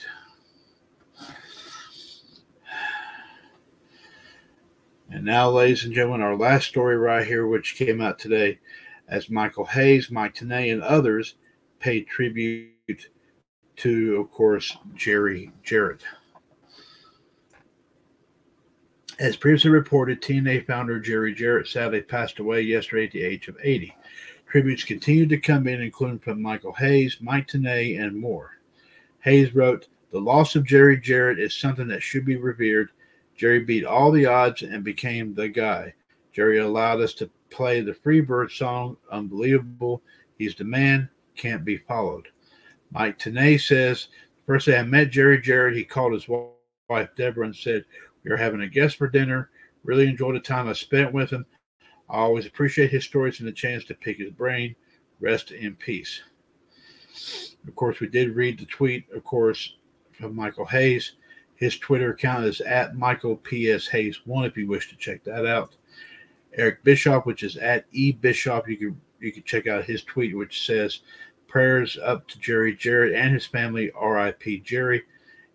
[5.09, 8.59] And now, ladies and gentlemen, our last story right here, which came out today,
[9.07, 11.33] as Michael Hayes, Mike Tenay, and others
[11.79, 13.09] paid tribute
[13.77, 16.03] to, of course, Jerry Jarrett.
[19.17, 23.57] As previously reported, TNA founder Jerry Jarrett sadly passed away yesterday at the age of
[23.63, 23.95] 80.
[24.49, 28.57] Tributes continued to come in, including from Michael Hayes, Mike Tenay, and more.
[29.19, 32.89] Hayes wrote, The loss of Jerry Jarrett is something that should be revered.
[33.37, 35.93] Jerry beat all the odds and became the guy.
[36.33, 40.01] Jerry allowed us to play the Freebird song, Unbelievable.
[40.39, 42.29] He's the man, can't be followed.
[42.91, 44.07] Mike Tenay says,
[44.47, 47.85] First day I met Jerry Jarrett, he called his wife Deborah and said,
[48.23, 49.51] We are having a guest for dinner.
[49.83, 51.45] Really enjoyed the time I spent with him.
[52.09, 54.75] I always appreciate his stories and the chance to pick his brain.
[55.19, 56.21] Rest in peace.
[57.67, 59.75] Of course, we did read the tweet, of course,
[60.13, 61.13] from Michael Hayes.
[61.55, 65.45] His Twitter account is at Michael PS Hayes one if you wish to check that
[65.45, 65.75] out.
[66.53, 70.35] Eric Bischoff, which is at E Bischoff, you can you can check out his tweet,
[70.35, 71.01] which says
[71.47, 74.59] prayers up to Jerry Jarrett and his family, R.I.P.
[74.59, 75.03] Jerry.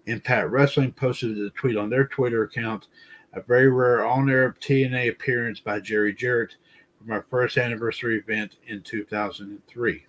[0.07, 2.89] Impact Wrestling posted a tweet on their Twitter account
[3.35, 6.57] a very rare on air TNA appearance by Jerry Jarrett
[6.99, 10.07] from our first anniversary event in 2003.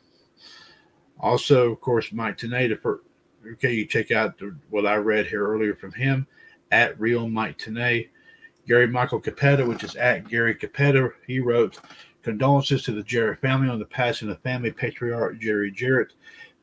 [1.20, 2.78] Also, of course, Mike Tenay,
[3.54, 6.28] okay, you check out what I read here earlier from him
[6.72, 8.10] at Real Mike Tenay.
[8.68, 11.80] Gary Michael Cappetta, which is at Gary Cappetta, he wrote,
[12.24, 16.14] Condolences to the Jarrett family on the passing of family patriarch Jerry Jarrett.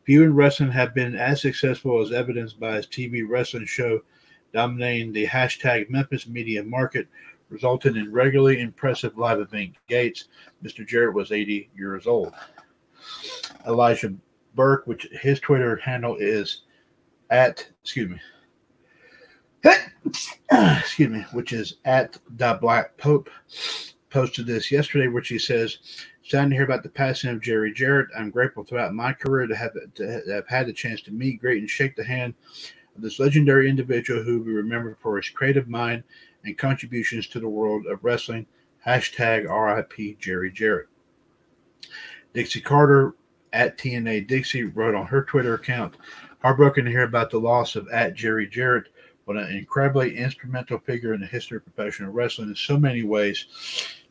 [0.05, 4.03] Few in wrestling have been as successful as evidenced by his TV wrestling show
[4.53, 7.09] dominating the hashtag Memphis media market,
[7.49, 10.29] resulted in regularly impressive live event gates.
[10.65, 10.87] Mr.
[10.87, 12.33] Jarrett was 80 years old.
[13.67, 14.15] Elijah
[14.55, 16.63] Burke, which his Twitter handle is
[17.31, 18.21] at, excuse me,
[20.51, 23.31] excuse me, which is at the Black Pope,
[24.11, 25.79] posted this yesterday, which he says,
[26.25, 28.09] "Sad to hear about the passing of Jerry Jarrett.
[28.17, 31.61] I'm grateful throughout my career to have to have had the chance to meet, greet,
[31.61, 32.35] and shake the hand
[32.97, 36.05] this legendary individual who will be remembered for his creative mind
[36.45, 38.47] and contributions to the world of wrestling.
[38.87, 40.89] Hashtag RIP Jerry Jarrett.
[42.35, 43.15] Dixie Carter
[43.53, 45.97] at TNA Dixie wrote on her Twitter account,
[46.41, 48.89] heartbroken to hear about the loss of at Jerry Jarrett,
[49.27, 53.47] but an incredibly instrumental figure in the history of professional wrestling in so many ways.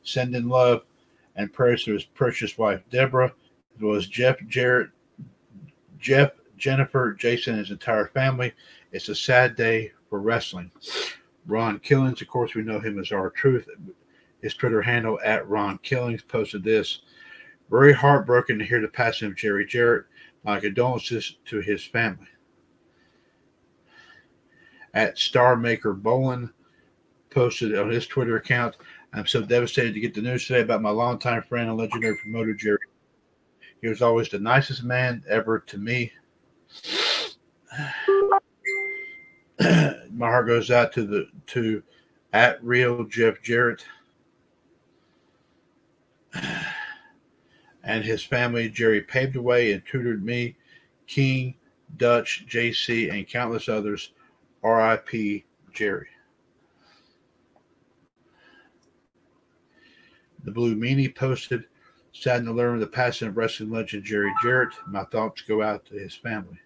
[0.03, 0.83] Sending love
[1.35, 3.33] and prayers to his precious wife Deborah.
[3.79, 4.89] It was Jeff Jarrett,
[5.99, 6.31] Jeff
[6.61, 8.53] Jennifer, Jason, and his entire family.
[8.91, 10.71] It's a sad day for wrestling.
[11.47, 13.67] Ron Killings, of course, we know him as R-Truth.
[14.41, 17.01] His Twitter handle at Ron Killings posted this.
[17.69, 20.05] Very heartbroken to hear the passing of Jerry Jarrett.
[20.43, 22.27] My condolences to his family.
[24.93, 26.51] At Star Maker Bolin
[27.29, 28.75] posted on his Twitter account,
[29.13, 32.53] I'm so devastated to get the news today about my longtime friend and legendary promoter,
[32.53, 32.79] Jerry.
[33.81, 36.11] He was always the nicest man ever to me.
[40.11, 41.83] my heart goes out to the to
[42.33, 43.85] at real Jeff Jarrett
[47.83, 48.69] and his family.
[48.69, 50.55] Jerry paved the way and tutored me,
[51.07, 51.55] King,
[51.97, 54.13] Dutch, JC, and countless others.
[54.63, 55.43] R.I.P.
[55.73, 56.07] Jerry.
[60.43, 61.65] The Blue Meanie posted,
[62.21, 64.75] saddened to learn of the passing of wrestling legend Jerry Jarrett.
[64.87, 66.59] My thoughts go out to his family.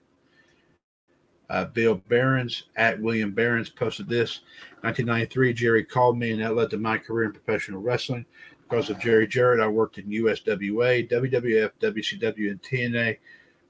[1.50, 4.42] Uh, Bill Barons at William Barons posted this.
[4.82, 8.26] 1993, Jerry called me, and that led to my career in professional wrestling.
[8.64, 13.18] Because of Jerry Jarrett, I worked in USWA, WWF, WCW, and TNA.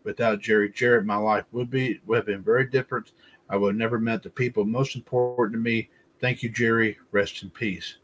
[0.04, 3.12] Without Jerry Jarrett, my life would be would have been very different.
[3.50, 5.90] I would have never met the people most important to me.
[6.20, 6.98] Thank you, Jerry.
[7.12, 7.98] Rest in peace.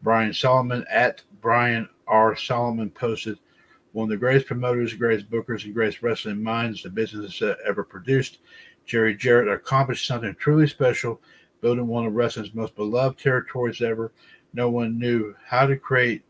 [0.00, 2.36] Brian Solomon at Brian R.
[2.36, 3.38] Solomon posted
[3.92, 7.82] one of the greatest promoters, greatest bookers, and greatest wrestling minds the business has ever
[7.82, 8.38] produced.
[8.84, 11.20] Jerry Jarrett accomplished something truly special,
[11.62, 14.12] building one of wrestling's most beloved territories ever.
[14.52, 16.22] No one knew how to create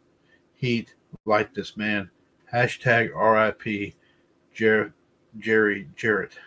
[0.54, 2.08] heat like this man.
[2.52, 3.94] Hashtag RIP
[4.54, 4.94] Jer-
[5.38, 6.38] Jerry Jarrett.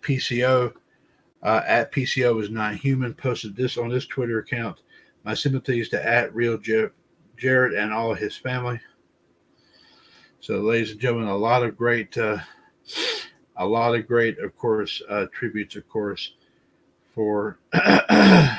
[0.00, 0.72] PCO
[1.42, 4.82] uh, at PCO is not human posted this on his Twitter account.
[5.24, 6.92] My sympathies to at real Jer-
[7.36, 8.80] Jarrett and all of his family.
[10.40, 12.38] So, ladies and gentlemen, a lot of great uh,
[13.56, 16.34] a lot of great, of course, uh, tributes, of course,
[17.14, 18.58] for a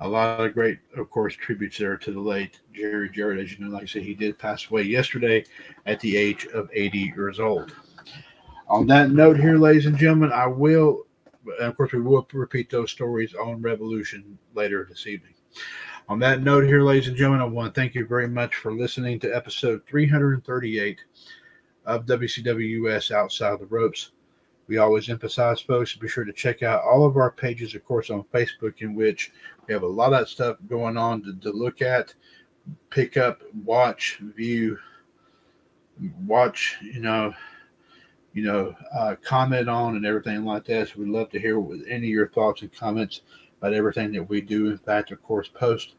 [0.00, 3.40] lot of great, of course, tributes there to the late Jerry Jarrett.
[3.40, 5.44] As you know, like I said, he did pass away yesterday
[5.84, 7.74] at the age of 80 years old.
[8.68, 11.04] On that note, here, ladies and gentlemen, I will,
[11.60, 15.34] and of course, we will repeat those stories on Revolution later this evening.
[16.08, 18.72] On that note, here, ladies and gentlemen, I want to thank you very much for
[18.72, 21.00] listening to episode 338
[21.84, 24.12] of WCWUS Outside the Ropes.
[24.68, 28.10] We always emphasize, folks, be sure to check out all of our pages, of course,
[28.10, 29.32] on Facebook, in which
[29.66, 32.14] we have a lot of stuff going on to, to look at,
[32.90, 34.78] pick up, watch, view,
[36.24, 37.32] watch, you know,
[38.32, 40.88] you know, uh, comment on and everything like that.
[40.88, 43.22] So we'd love to hear any of your thoughts and comments
[43.58, 44.70] about everything that we do.
[44.70, 45.94] In fact, of course, post.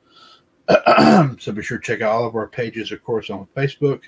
[1.40, 4.02] so be sure to check out all of our pages, of course, on Facebook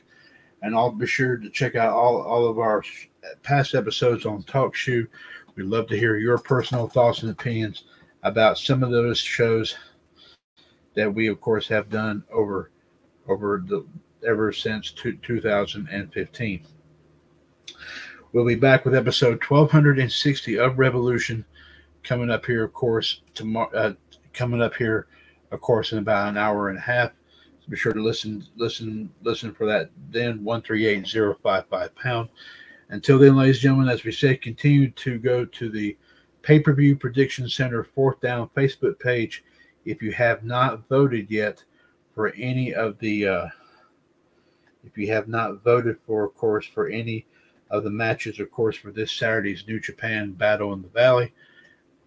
[0.61, 2.83] and I'll be sure to check out all, all of our
[3.43, 5.07] past episodes on TalkShoe.
[5.55, 7.85] We'd love to hear your personal thoughts and opinions
[8.23, 9.75] about some of those shows
[10.95, 12.71] that we, of course, have done over
[13.27, 13.85] over the
[14.27, 16.65] ever since two, 2015.
[18.31, 21.45] We'll be back with episode 1260 of Revolution
[22.03, 23.69] coming up here, of course, tomorrow.
[23.73, 23.93] Uh,
[24.33, 25.07] coming up here,
[25.51, 27.11] of course, in about an hour and a half
[27.69, 29.91] be sure to listen, listen, listen for that.
[30.09, 32.29] Then one three eight zero five five pound.
[32.89, 35.95] Until then, ladies and gentlemen, as we said, continue to go to the
[36.41, 39.43] pay per view prediction center fourth down Facebook page.
[39.85, 41.63] If you have not voted yet
[42.15, 43.47] for any of the, uh,
[44.83, 47.27] if you have not voted for, of course, for any
[47.69, 51.33] of the matches, of course, for this Saturday's New Japan Battle in the Valley,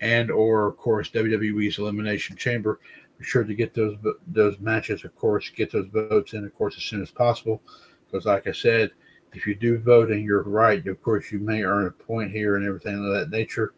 [0.02, 2.78] and or of course WWE's Elimination Chamber
[3.22, 3.96] be sure to get those
[4.26, 7.62] those matches, of course, get those votes in, of course, as soon as possible.
[8.10, 8.90] Because, like I said,
[9.32, 12.56] if you do vote and you're right, of course, you may earn a point here
[12.56, 13.74] and everything of that nature.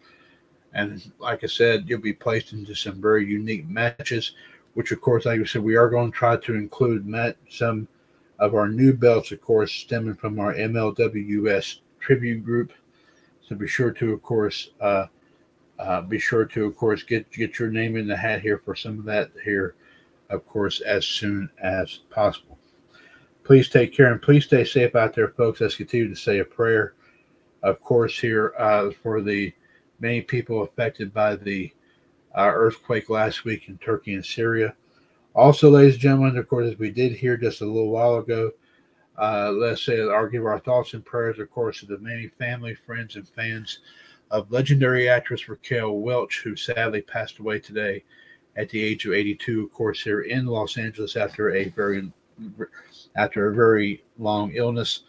[0.73, 4.33] And like I said, you'll be placed into some very unique matches,
[4.73, 7.87] which, of course, like I said, we are going to try to include met some
[8.39, 12.73] of our new belts, of course, stemming from our MLWS tribute group.
[13.43, 15.07] So be sure to, of course, uh,
[15.79, 18.75] uh, be sure to, of course, get get your name in the hat here for
[18.75, 19.75] some of that here,
[20.31, 22.59] of course, as soon as possible.
[23.43, 25.61] Please take care and please stay safe out there, folks.
[25.61, 26.95] Let's continue to say a prayer,
[27.63, 29.53] of course, here uh, for the
[30.01, 31.73] many people affected by the
[32.37, 34.75] uh, earthquake last week in Turkey and Syria.
[35.35, 38.53] Also, ladies and gentlemen, of course, as we did here just a little while ago,
[39.19, 42.75] uh, let's say, I'll give our thoughts and prayers, of course, to the many family,
[42.75, 43.81] friends, and fans
[44.31, 48.05] of legendary actress Raquel Welch, who sadly passed away today
[48.57, 52.11] at the age of 82, of course, here in Los Angeles after a very
[53.17, 55.03] after a very long illness.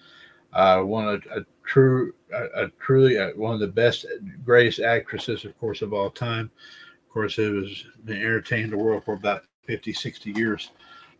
[0.53, 4.05] Uh, one of a true, a, a truly a, one of the best,
[4.43, 6.49] greatest actresses, of course, of all time.
[7.07, 10.71] Of course, it was been entertaining the world for about 50, 60 years.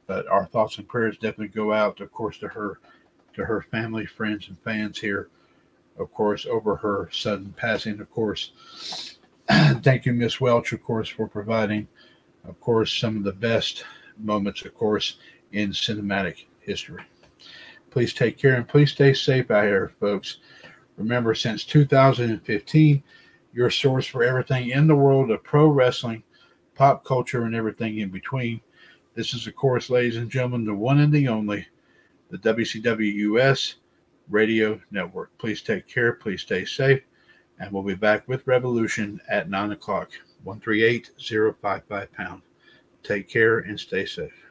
[0.07, 2.79] But our thoughts and prayers definitely go out, of course, to her,
[3.33, 5.29] to her family, friends, and fans here
[5.97, 8.51] of course, over her sudden passing, of course.
[9.49, 11.87] Thank you, Miss Welch, of course, for providing,
[12.47, 13.85] of course, some of the best
[14.17, 15.17] moments, of course,
[15.51, 17.03] in cinematic history.
[17.91, 20.37] Please take care and please stay safe out here, folks.
[20.97, 23.03] Remember, since 2015,
[23.53, 26.23] your source for everything in the world of pro wrestling,
[26.73, 28.59] pop culture, and everything in between.
[29.13, 31.65] This is, of course, ladies and gentlemen, the one and the only,
[32.29, 33.75] the WCWUS
[34.29, 35.37] Radio Network.
[35.37, 36.13] Please take care.
[36.13, 37.01] Please stay safe.
[37.59, 40.11] And we'll be back with Revolution at 9 o'clock,
[40.43, 42.41] 138 055 pound.
[43.03, 44.44] Take care and stay safe.